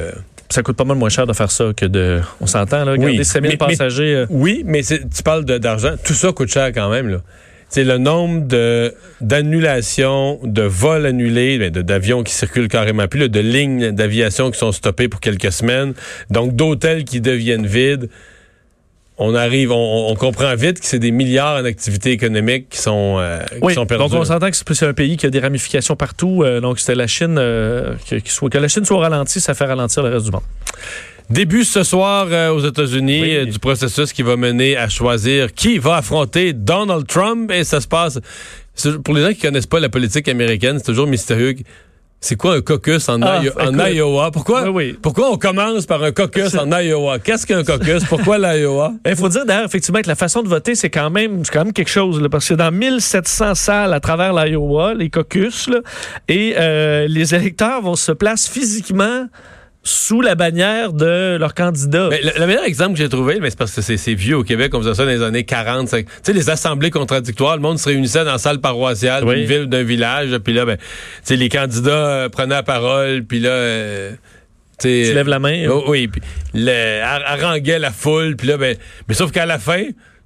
ça 0.52 0.62
coûte 0.62 0.76
pas 0.76 0.84
mal 0.84 0.96
moins 0.96 1.08
cher 1.08 1.26
de 1.26 1.32
faire 1.32 1.50
ça 1.50 1.72
que 1.76 1.86
de. 1.86 2.20
On 2.40 2.46
s'entend, 2.46 2.84
là, 2.84 2.96
garder 2.96 3.18
oui, 3.18 3.56
passagers. 3.56 4.14
Euh. 4.14 4.26
Oui, 4.30 4.62
mais 4.66 4.82
tu 4.82 5.22
parles 5.24 5.44
d'argent. 5.44 5.94
Tout 6.04 6.14
ça 6.14 6.32
coûte 6.32 6.52
cher 6.52 6.72
quand 6.72 6.90
même, 6.90 7.08
là. 7.08 7.18
C'est 7.68 7.84
le 7.84 7.96
nombre 7.96 8.46
de 8.46 8.94
d'annulations, 9.22 10.38
de 10.44 10.60
vols 10.60 11.06
annulés, 11.06 11.58
ben, 11.58 11.70
d'avions 11.70 12.22
qui 12.22 12.34
circulent 12.34 12.68
carrément 12.68 13.08
plus, 13.08 13.30
de 13.30 13.40
lignes 13.40 13.92
d'aviation 13.92 14.50
qui 14.50 14.58
sont 14.58 14.72
stoppées 14.72 15.08
pour 15.08 15.20
quelques 15.20 15.50
semaines, 15.50 15.94
donc 16.28 16.54
d'hôtels 16.54 17.04
qui 17.04 17.22
deviennent 17.22 17.66
vides 17.66 18.10
on 19.24 19.34
arrive, 19.36 19.70
on, 19.70 20.14
comprend 20.16 20.54
vite 20.56 20.80
que 20.80 20.86
c'est 20.86 20.98
des 20.98 21.12
milliards 21.12 21.60
en 21.60 21.64
activités 21.64 22.10
économiques 22.10 22.68
qui 22.70 22.78
sont, 22.78 23.16
euh, 23.18 23.40
qui 23.66 23.74
sont 23.74 23.86
perdues. 23.86 24.10
Donc 24.10 24.22
on 24.22 24.24
s'entend 24.24 24.50
que 24.50 24.56
c'est 24.56 24.86
un 24.86 24.92
pays 24.92 25.16
qui 25.16 25.26
a 25.26 25.30
des 25.30 25.38
ramifications 25.38 25.94
partout. 25.94 26.42
Euh, 26.42 26.60
donc 26.60 26.80
c'était 26.80 26.96
la 26.96 27.06
Chine, 27.06 27.36
euh, 27.38 27.94
que, 28.08 28.18
soit, 28.26 28.50
que 28.50 28.58
la 28.58 28.66
Chine 28.66 28.84
soit 28.84 28.98
ralentie, 28.98 29.40
ça 29.40 29.54
fait 29.54 29.64
ralentir 29.64 30.02
le 30.02 30.10
reste 30.10 30.24
du 30.24 30.32
monde. 30.32 30.42
Début 31.30 31.64
ce 31.64 31.84
soir 31.84 32.26
aux 32.52 32.60
États-Unis 32.60 33.46
du 33.46 33.58
processus 33.58 34.12
qui 34.12 34.22
va 34.22 34.36
mener 34.36 34.76
à 34.76 34.88
choisir 34.88 35.54
qui 35.54 35.78
va 35.78 35.96
affronter 35.96 36.52
Donald 36.52 37.06
Trump 37.06 37.50
et 37.52 37.64
ça 37.64 37.80
se 37.80 37.86
passe. 37.86 38.18
Pour 39.04 39.14
les 39.14 39.22
gens 39.22 39.32
qui 39.32 39.40
connaissent 39.40 39.66
pas 39.66 39.80
la 39.80 39.88
politique 39.88 40.28
américaine, 40.28 40.78
c'est 40.78 40.86
toujours 40.86 41.06
mystérieux. 41.06 41.54
C'est 42.24 42.36
quoi 42.36 42.54
un 42.54 42.60
caucus 42.60 43.08
en, 43.08 43.20
ah, 43.20 43.42
Iowa? 43.90 44.30
Pourquoi, 44.30 44.64
pourquoi 45.02 45.32
on 45.32 45.36
commence 45.36 45.86
par 45.86 46.04
un 46.04 46.12
caucus 46.12 46.54
en 46.54 46.70
Iowa? 46.70 47.18
Qu'est-ce 47.18 47.44
qu'un 47.44 47.64
caucus? 47.64 48.04
Pourquoi 48.04 48.38
l'Iowa? 48.38 48.92
Il 49.04 49.16
faut 49.16 49.28
dire 49.28 49.44
d'ailleurs, 49.44 49.64
effectivement, 49.64 50.00
que 50.00 50.06
la 50.06 50.14
façon 50.14 50.40
de 50.44 50.48
voter, 50.48 50.76
c'est 50.76 50.88
quand 50.88 51.10
même, 51.10 51.42
quand 51.52 51.64
même 51.64 51.72
quelque 51.72 51.90
chose. 51.90 52.24
parce 52.30 52.48
que 52.48 52.54
dans 52.54 52.70
1700 52.70 53.56
salles 53.56 53.92
à 53.92 53.98
travers 53.98 54.32
l'Iowa, 54.34 54.94
les 54.94 55.10
caucus, 55.10 55.68
et 56.28 56.54
euh, 56.56 57.08
les 57.08 57.34
électeurs 57.34 57.82
vont 57.82 57.96
se 57.96 58.12
placer 58.12 58.48
physiquement 58.52 59.26
sous 59.84 60.20
la 60.20 60.34
bannière 60.34 60.92
de 60.92 61.36
leur 61.36 61.54
candidat. 61.54 62.08
le, 62.10 62.46
meilleur 62.46 62.64
exemple 62.64 62.92
que 62.92 62.98
j'ai 62.98 63.08
trouvé, 63.08 63.40
mais 63.40 63.50
c'est 63.50 63.58
parce 63.58 63.74
que 63.74 63.82
c'est 63.82 64.14
vieux 64.14 64.36
au 64.36 64.44
Québec, 64.44 64.72
on 64.74 64.80
faisait 64.80 64.94
ça 64.94 65.04
dans 65.04 65.10
les 65.10 65.22
années 65.22 65.44
40. 65.44 65.88
Tu 65.88 66.04
sais, 66.22 66.32
les 66.32 66.50
assemblées 66.50 66.90
contradictoires, 66.90 67.56
le 67.56 67.62
monde 67.62 67.78
se 67.78 67.88
réunissait 67.88 68.24
dans 68.24 68.32
la 68.32 68.38
salle 68.38 68.60
paroissiale 68.60 69.24
d'une 69.24 69.44
ville 69.44 69.66
d'un 69.66 69.82
village, 69.82 70.36
puis 70.38 70.52
là, 70.52 70.64
ben, 70.64 70.76
les 71.28 71.48
candidats 71.48 71.90
euh, 71.90 72.28
prenaient 72.28 72.54
la 72.54 72.62
parole, 72.62 73.24
puis 73.24 73.40
là... 73.40 73.50
Euh, 73.50 74.12
tu 74.78 74.88
lèves 74.88 75.28
la 75.28 75.38
main. 75.38 75.68
Oh, 75.68 75.84
oui, 75.88 76.08
puis 76.08 76.20
haranguait 76.68 77.78
la 77.78 77.92
foule, 77.92 78.36
puis 78.36 78.48
là, 78.48 78.56
ben, 78.56 78.76
mais 79.08 79.14
sauf 79.14 79.30
qu'à 79.30 79.46
la 79.46 79.58
fin, 79.58 79.84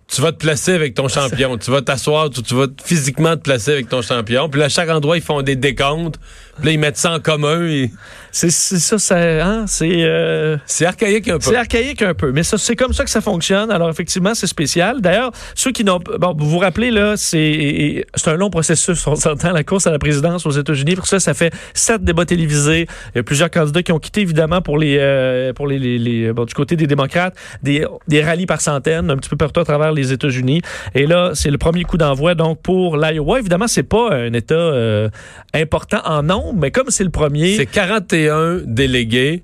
tu 0.09 0.21
vas 0.21 0.33
te 0.33 0.39
placer 0.39 0.73
avec 0.73 0.95
ton 0.95 1.09
champion. 1.09 1.59
tu 1.59 1.71
vas 1.71 1.83
t'asseoir, 1.83 2.31
tu, 2.31 2.43
tu, 2.43 2.55
vas 2.55 2.67
physiquement 2.83 3.37
te 3.37 3.43
placer 3.43 3.73
avec 3.73 3.89
ton 3.89 4.03
champion. 4.03 4.49
Puis 4.49 4.61
là, 4.61 4.67
à 4.67 4.69
chaque 4.69 4.89
endroit, 4.89 5.17
ils 5.17 5.23
font 5.23 5.43
des 5.43 5.57
décomptes. 5.57 6.19
Là, 6.63 6.71
ils 6.71 6.79
mettent 6.79 6.97
ça 6.97 7.13
en 7.13 7.21
commun. 7.21 7.67
Et... 7.67 7.91
C'est 8.33 8.51
ça, 8.51 8.99
ça 8.99 9.17
hein, 9.17 9.65
c'est... 9.67 10.05
Euh... 10.05 10.57
C'est 10.67 10.85
archaïque 10.85 11.29
un 11.29 11.39
peu. 11.39 11.41
C'est 11.41 11.57
archaïque 11.57 12.03
un 12.03 12.15
peu, 12.15 12.33
mais 12.33 12.43
c'est 12.43 12.77
comme 12.77 12.93
ça 12.93 13.05
que 13.05 13.11
ça 13.11 13.21
fonctionne. 13.21 13.71
Alors, 13.71 13.89
effectivement, 13.89 14.35
c'est 14.35 14.47
spécial. 14.47 15.01
D'ailleurs, 15.01 15.33
ceux 15.55 15.73
qui 15.73 15.85
n'ont... 15.85 16.01
Bon, 16.19 16.35
vous 16.37 16.49
vous 16.49 16.59
rappelez, 16.59 16.91
là, 16.91 17.15
c'est 17.17 18.05
un 18.27 18.35
long 18.35 18.51
processus. 18.51 19.07
On 19.07 19.17
s'entend 19.17 19.53
la 19.53 19.65
course 19.65 19.87
à 19.87 19.91
la 19.91 19.99
présidence 19.99 20.45
aux 20.47 20.51
États-Unis. 20.51 20.97
Pour 20.97 21.07
ça, 21.07 21.21
ça 21.21 21.35
fait 21.35 21.53
sept 21.75 22.05
débats 22.05 22.25
télévisés. 22.27 22.87
Il 23.15 23.19
y 23.19 23.21
a 23.21 23.23
plusieurs 23.23 23.51
candidats 23.51 23.83
qui 23.83 23.93
ont 23.93 23.99
quitté, 23.99 24.23
évidemment, 24.23 24.61
pour 24.61 24.79
les... 24.79 24.97
Euh, 24.99 25.53
pour 25.53 25.67
les, 25.67 25.79
les, 25.79 25.99
les 25.99 26.33
bon, 26.33 26.45
du 26.45 26.55
côté 26.55 26.77
des 26.77 26.87
démocrates, 26.87 27.35
des, 27.63 27.87
des 28.09 28.23
rallyes 28.23 28.47
par 28.47 28.61
centaines, 28.61 29.11
un 29.11 29.17
petit 29.17 29.31
peu 29.31 29.37
partout 29.37 29.61
à 29.61 29.65
travers 29.65 29.93
les 29.93 30.13
États-Unis. 30.13 30.63
Et 30.95 31.07
là, 31.07 31.31
c'est 31.35 31.51
le 31.51 31.59
premier 31.59 31.85
coup 31.85 31.97
d'envoi, 31.97 32.35
donc, 32.35 32.61
pour 32.63 32.97
l'Iowa. 32.97 33.39
Évidemment, 33.39 33.69
c'est 33.69 33.83
pas 33.83 34.13
un 34.13 34.33
État 34.33 34.55
euh, 34.55 35.09
important 35.55 36.01
en 36.05 36.23
nombre, 36.23 36.46
mais 36.53 36.71
comme 36.71 36.91
c'est 36.91 37.05
le 37.05 37.11
premier... 37.11 37.57
C'est 37.57 37.67
41 37.67 38.63
délégués 38.65 39.43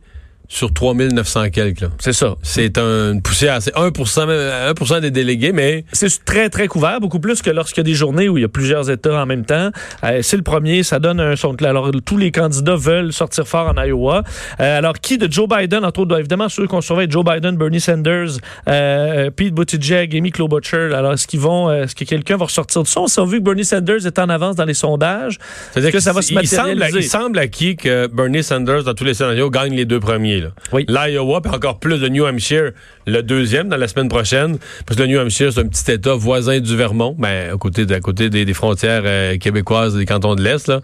sur 0.52 0.70
3900 0.70 1.48
quelques. 1.50 1.88
C'est 1.98 2.12
ça. 2.12 2.34
C'est 2.42 2.76
une 2.76 3.22
poussière. 3.22 3.62
C'est 3.62 3.74
1 3.74 3.90
1 3.90 5.00
des 5.00 5.10
délégués, 5.10 5.52
mais... 5.52 5.86
C'est 5.92 6.24
très, 6.26 6.50
très 6.50 6.68
couvert, 6.68 7.00
beaucoup 7.00 7.20
plus 7.20 7.40
que 7.40 7.48
lorsqu'il 7.48 7.78
y 7.78 7.80
a 7.80 7.90
des 7.90 7.94
journées 7.94 8.28
où 8.28 8.36
il 8.36 8.42
y 8.42 8.44
a 8.44 8.48
plusieurs 8.48 8.90
États 8.90 9.22
en 9.22 9.24
même 9.24 9.46
temps. 9.46 9.70
Euh, 10.04 10.20
c'est 10.20 10.36
le 10.36 10.42
premier, 10.42 10.82
ça 10.82 10.98
donne 10.98 11.20
un 11.20 11.36
son 11.36 11.56
Alors, 11.64 11.90
tous 12.04 12.18
les 12.18 12.30
candidats 12.30 12.76
veulent 12.76 13.14
sortir 13.14 13.48
fort 13.48 13.72
en 13.74 13.82
Iowa. 13.82 14.24
Euh, 14.60 14.78
alors, 14.78 14.98
qui 14.98 15.16
de 15.16 15.30
Joe 15.30 15.48
Biden, 15.48 15.86
entre 15.86 16.00
autres, 16.00 16.18
évidemment, 16.18 16.50
ceux 16.50 16.66
qu'on 16.66 16.82
surveille, 16.82 17.10
Joe 17.10 17.24
Biden, 17.24 17.56
Bernie 17.56 17.80
Sanders, 17.80 18.36
euh, 18.68 19.30
Pete 19.30 19.54
Buttigieg, 19.54 20.14
Amy 20.14 20.32
Klobuchar. 20.32 20.92
Alors, 20.92 21.14
est-ce 21.14 21.26
qu'ils 21.26 21.40
vont, 21.40 21.72
est-ce 21.72 21.94
que 21.94 22.04
quelqu'un 22.04 22.36
va 22.36 22.44
ressortir 22.44 22.82
de 22.82 22.88
ça? 22.88 23.00
On 23.00 23.06
a 23.06 23.24
vu 23.24 23.38
que 23.38 23.44
Bernie 23.44 23.64
Sanders 23.64 24.06
est 24.06 24.18
en 24.18 24.28
avance 24.28 24.56
dans 24.56 24.66
les 24.66 24.74
sondages. 24.74 25.38
C'est-à-dire 25.72 25.92
que, 25.92 26.00
ça 26.00 26.12
va 26.12 26.20
se 26.20 26.34
matérialiser? 26.34 26.84
Il 26.84 26.90
semble, 26.90 26.98
il 26.98 27.08
semble 27.08 27.38
à 27.38 27.46
qui 27.46 27.76
que 27.76 28.06
Bernie 28.08 28.42
Sanders, 28.42 28.84
dans 28.84 28.92
tous 28.92 29.04
les 29.04 29.14
scénarios, 29.14 29.48
gagne 29.48 29.74
les 29.74 29.86
deux 29.86 30.00
premiers. 30.00 30.41
Oui. 30.72 30.86
L'Iowa, 30.88 31.40
puis 31.40 31.52
encore 31.52 31.78
plus 31.78 32.00
le 32.00 32.08
New 32.08 32.24
Hampshire, 32.24 32.72
le 33.06 33.22
deuxième 33.22 33.68
dans 33.68 33.76
la 33.76 33.88
semaine 33.88 34.08
prochaine. 34.08 34.58
Parce 34.86 34.98
que 34.98 35.02
le 35.02 35.08
New 35.08 35.20
Hampshire, 35.20 35.52
c'est 35.52 35.60
un 35.60 35.66
petit 35.66 35.90
État 35.90 36.14
voisin 36.14 36.60
du 36.60 36.76
Vermont, 36.76 37.16
ben, 37.18 37.54
à 37.54 37.56
côté, 37.56 37.86
à 37.92 38.00
côté 38.00 38.30
des, 38.30 38.54
frontières 38.54 39.02
euh, 39.04 39.38
québécoises 39.38 39.96
des 39.96 40.06
cantons 40.06 40.34
de 40.34 40.42
l'Est. 40.42 40.68
Là. 40.68 40.80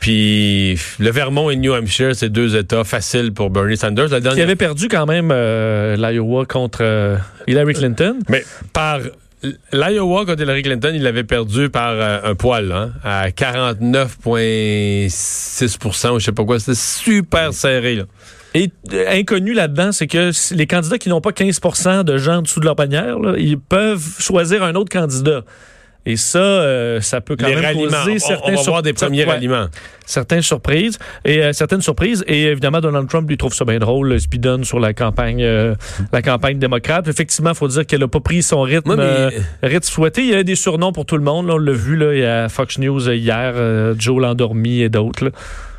Puis 0.00 0.78
le 0.98 1.10
Vermont 1.10 1.50
et 1.50 1.54
le 1.54 1.60
New 1.60 1.72
Hampshire, 1.72 2.14
c'est 2.14 2.28
deux 2.28 2.56
États 2.56 2.84
faciles 2.84 3.32
pour 3.32 3.50
Bernie 3.50 3.76
Sanders. 3.76 4.08
La 4.08 4.20
Qui 4.20 4.40
avait 4.40 4.56
perdu 4.56 4.88
quand 4.88 5.06
même 5.06 5.30
euh, 5.32 5.96
l'Iowa 5.96 6.46
contre 6.46 6.80
euh, 6.82 7.16
Hillary 7.46 7.74
Clinton. 7.74 8.18
Mais 8.28 8.44
par 8.72 9.00
L'Iowa 9.72 10.26
contre 10.26 10.42
Hillary 10.42 10.62
Clinton, 10.62 10.90
il 10.94 11.02
l'avait 11.02 11.24
perdu 11.24 11.70
par 11.70 11.92
euh, 11.92 12.18
un 12.24 12.34
poil, 12.34 12.72
hein, 12.72 12.90
à 13.04 13.28
49,6 13.28 16.10
ou 16.10 16.18
je 16.18 16.24
sais 16.24 16.32
pas 16.32 16.44
quoi. 16.44 16.58
C'était 16.58 16.74
super 16.74 17.54
serré. 17.54 17.94
Là. 17.96 18.04
Et 18.58 18.72
euh, 18.92 19.04
inconnu 19.10 19.52
là-dedans, 19.52 19.92
c'est 19.92 20.08
que 20.08 20.32
les 20.52 20.66
candidats 20.66 20.98
qui 20.98 21.08
n'ont 21.08 21.20
pas 21.20 21.30
15% 21.30 22.02
de 22.02 22.18
gens 22.18 22.38
en 22.38 22.42
dessous 22.42 22.58
de 22.58 22.64
leur 22.64 22.74
bannière, 22.74 23.16
ils 23.36 23.58
peuvent 23.58 24.16
choisir 24.18 24.64
un 24.64 24.74
autre 24.74 24.90
candidat. 24.90 25.44
Et 26.06 26.16
ça, 26.16 26.38
euh, 26.38 27.02
ça 27.02 27.20
peut 27.20 27.36
quand 27.36 27.48
même 27.48 27.74
causer 27.74 28.18
certains... 28.18 28.54
On, 28.56 28.72
va 28.72 28.82
des 28.82 28.94
premiers 28.94 29.28
aliments 29.28 29.66
certaines 30.06 30.40
surprises. 30.40 30.98
Et 31.26 31.42
euh, 31.42 31.52
certaines 31.52 31.82
surprises. 31.82 32.24
Et 32.26 32.44
évidemment 32.44 32.80
Donald 32.80 33.08
Trump 33.08 33.28
lui 33.28 33.36
trouve 33.36 33.52
ça 33.52 33.66
bien 33.66 33.78
drôle 33.78 34.08
le 34.08 34.18
speedon 34.18 34.64
sur 34.64 34.80
la 34.80 34.94
campagne 34.94 35.42
euh, 35.42 35.74
la 36.10 36.22
campagne 36.22 36.58
démocrate. 36.58 37.08
Effectivement 37.08 37.50
il 37.50 37.56
faut 37.56 37.68
dire 37.68 37.84
qu'elle 37.84 38.02
a 38.02 38.08
pas 38.08 38.20
pris 38.20 38.42
son 38.42 38.62
rythme 38.62 38.98
rythme 39.62 39.82
souhaité. 39.82 40.22
Il 40.22 40.30
y 40.30 40.34
a 40.34 40.42
des 40.42 40.54
surnoms 40.54 40.92
pour 40.92 41.04
tout 41.04 41.18
le 41.18 41.22
monde 41.22 41.50
on 41.50 41.58
l'a 41.58 41.72
vu 41.72 41.94
là 41.94 42.14
il 42.14 42.20
y 42.20 42.24
a 42.24 42.48
Fox 42.48 42.78
News 42.78 43.10
hier 43.10 43.54
Joe 43.98 44.22
l'endormi 44.22 44.80
et 44.80 44.88
d'autres 44.88 45.30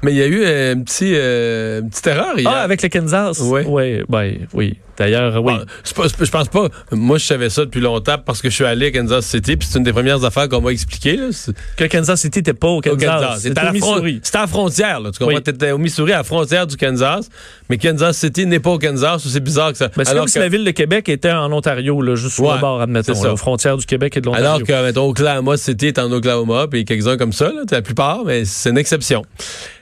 mais 0.02 0.12
il 0.12 0.18
y 0.18 0.22
a 0.22 0.28
eu 0.28 0.46
un 0.46 0.82
petit, 0.82 1.14
une 1.14 1.90
petite 1.90 2.08
erreur 2.08 2.38
hier. 2.38 2.52
Ah, 2.54 2.62
avec 2.62 2.82
le 2.82 2.90
Kansas? 2.90 3.40
Oui. 3.42 3.62
Oui, 3.66 4.04
ben, 4.08 4.48
oui. 4.54 4.78
D'ailleurs, 5.00 5.42
oui. 5.44 5.54
Pas, 5.96 6.08
je 6.20 6.30
pense 6.30 6.50
pas. 6.50 6.68
Moi, 6.92 7.18
je 7.18 7.26
savais 7.26 7.50
ça 7.50 7.64
depuis 7.64 7.80
longtemps 7.80 8.18
parce 8.24 8.42
que 8.42 8.50
je 8.50 8.56
suis 8.56 8.66
allé 8.66 8.88
à 8.88 8.92
Kansas 8.92 9.26
City, 9.26 9.56
puis 9.56 9.66
c'est 9.70 9.78
une 9.78 9.86
des 9.86 9.94
premières 9.94 10.26
affaires 10.26 10.50
qu'on 10.50 10.60
m'a 10.60 10.72
expliqué. 10.72 11.16
Là. 11.16 11.30
Que 11.78 11.86
Kansas 11.86 12.20
City 12.20 12.40
n'était 12.40 12.54
pas 12.54 12.68
au 12.68 12.82
Kansas. 12.82 13.40
C'était 13.40 13.60
à 13.60 13.72
Missouri. 13.72 14.20
C'était 14.22 14.38
à 14.38 14.42
la 14.42 14.48
frontière, 14.48 15.00
là. 15.00 15.12
Tu 15.12 15.20
comprends? 15.20 15.40
T'étais 15.40 15.72
au 15.72 15.78
Missouri, 15.78 16.12
à 16.12 16.18
la 16.18 16.24
frontière 16.24 16.68
du 16.68 16.76
Kansas. 16.76 17.30
Mais 17.70 17.78
Kansas 17.78 18.18
City 18.18 18.46
n'est 18.46 18.60
pas 18.60 18.72
au 18.72 18.78
Kansas. 18.78 19.26
C'est 19.26 19.40
bizarre 19.40 19.72
que 19.72 19.78
ça. 19.78 19.90
c'est 19.96 20.16
comme 20.16 20.28
si 20.28 20.40
la 20.40 20.50
ville 20.50 20.66
de 20.66 20.72
Québec 20.72 21.08
était 21.08 21.32
en 21.32 21.52
Ontario, 21.54 22.02
là, 22.02 22.16
juste 22.16 22.36
sur 22.36 22.54
le 22.54 22.60
bord, 22.60 22.82
admettons, 22.82 23.14
aux 23.32 23.38
frontières 23.38 23.78
du 23.78 23.86
Québec 23.86 24.18
et 24.18 24.22
de 24.22 24.26
l'Ontario. 24.26 24.48
Alors 24.48 24.64
que, 24.64 24.86
mettons, 24.86 25.10
Oklahoma 25.10 25.56
City 25.56 25.88
est 25.88 26.00
en 26.00 26.12
Oklahoma, 26.12 26.68
puis 26.70 26.84
quelques-uns 26.84 27.18
comme 27.18 27.34
ça, 27.34 27.46
là, 27.46 27.62
la 27.72 27.82
plupart, 27.82 28.26
mais 28.26 28.44
c'est 28.44 28.70
une 28.70 28.78
exception. 28.78 29.24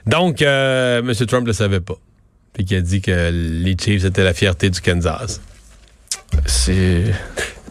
Donc, 0.08 0.42
euh, 0.42 1.00
M. 1.00 1.14
Trump 1.28 1.48
le 1.48 1.54
savait 1.54 1.82
pas. 1.82 1.98
Puis 2.54 2.66
qui 2.66 2.76
a 2.76 2.82
dit 2.82 3.02
que 3.02 3.30
les 3.32 3.76
Chiefs 3.80 4.06
étaient 4.06 4.24
la 4.24 4.34
fierté 4.34 4.70
du 4.70 4.82
Kansas. 4.82 5.42
C'est. 6.46 7.04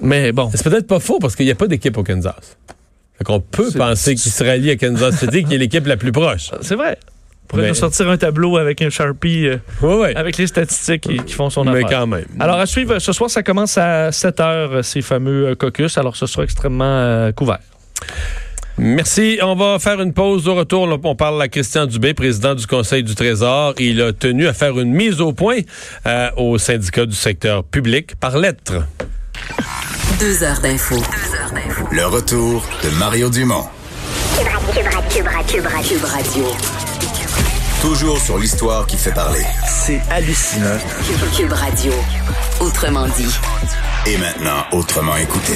Mais 0.00 0.32
bon. 0.32 0.50
C'est 0.54 0.64
peut-être 0.64 0.86
pas 0.86 1.00
faux 1.00 1.18
parce 1.18 1.34
qu'il 1.34 1.46
n'y 1.46 1.52
a 1.52 1.56
pas 1.56 1.66
d'équipe 1.66 1.96
au 1.96 2.04
Kansas. 2.04 2.56
Fait 3.18 3.24
qu'on 3.24 3.40
peut 3.40 3.70
penser 3.72 4.14
qu'il 4.14 4.30
se 4.30 4.44
rallie 4.44 4.70
à 4.70 4.76
Kansas 4.76 5.16
City, 5.18 5.44
qui 5.44 5.54
est 5.54 5.58
l'équipe 5.58 5.86
la 5.86 5.96
plus 5.96 6.12
proche. 6.12 6.50
C'est 6.60 6.74
vrai. 6.74 6.98
On 7.44 7.46
pourrait 7.48 7.68
nous 7.68 7.74
sortir 7.74 8.08
un 8.08 8.16
tableau 8.16 8.56
avec 8.56 8.82
un 8.82 8.90
Sharpie, 8.90 9.46
euh, 9.46 10.12
avec 10.16 10.36
les 10.36 10.48
statistiques 10.48 11.02
qui, 11.02 11.32
font 11.32 11.48
son 11.48 11.66
affaire. 11.68 11.86
Mais 11.86 11.88
quand 11.88 12.06
même. 12.08 12.26
Alors, 12.40 12.58
à 12.58 12.66
suivre, 12.66 12.98
ce 12.98 13.12
soir, 13.12 13.30
ça 13.30 13.44
commence 13.44 13.78
à 13.78 14.10
7 14.10 14.40
heures, 14.40 14.84
ces 14.84 15.00
fameux 15.00 15.46
euh, 15.46 15.54
caucus. 15.54 15.96
Alors, 15.96 16.16
ce 16.16 16.26
sera 16.26 16.42
extrêmement 16.42 16.84
euh, 16.84 17.30
couvert. 17.30 17.60
Merci. 18.78 19.38
On 19.42 19.54
va 19.54 19.78
faire 19.78 20.00
une 20.00 20.12
pause. 20.12 20.48
Au 20.48 20.54
retour, 20.54 20.88
on 21.02 21.14
parle 21.14 21.40
à 21.40 21.48
Christian 21.48 21.86
Dubé, 21.86 22.14
président 22.14 22.54
du 22.54 22.66
Conseil 22.66 23.02
du 23.02 23.14
Trésor. 23.14 23.74
Il 23.78 24.00
a 24.02 24.12
tenu 24.12 24.46
à 24.46 24.52
faire 24.52 24.78
une 24.78 24.92
mise 24.92 25.20
au 25.20 25.32
point 25.32 25.60
au 26.36 26.58
syndicat 26.58 27.06
du 27.06 27.16
secteur 27.16 27.64
public 27.64 28.16
par 28.16 28.36
lettre. 28.38 28.84
Deux 30.18 30.42
heures 30.42 30.60
d'info. 30.60 30.96
Le 31.92 32.06
retour 32.06 32.64
de 32.82 32.90
Mario 32.98 33.30
Dumont. 33.30 33.64
Cube 35.82 36.04
Radio. 36.04 36.44
Toujours 37.80 38.18
sur 38.18 38.38
l'histoire 38.38 38.86
qui 38.86 38.96
fait 38.96 39.12
parler. 39.12 39.44
C'est 39.66 40.00
hallucinant. 40.10 40.78
Cube 41.36 41.52
Radio. 41.52 41.92
Autrement 42.60 43.06
dit. 43.06 43.34
Et 44.06 44.18
maintenant, 44.18 44.64
autrement 44.72 45.16
écouté. 45.16 45.54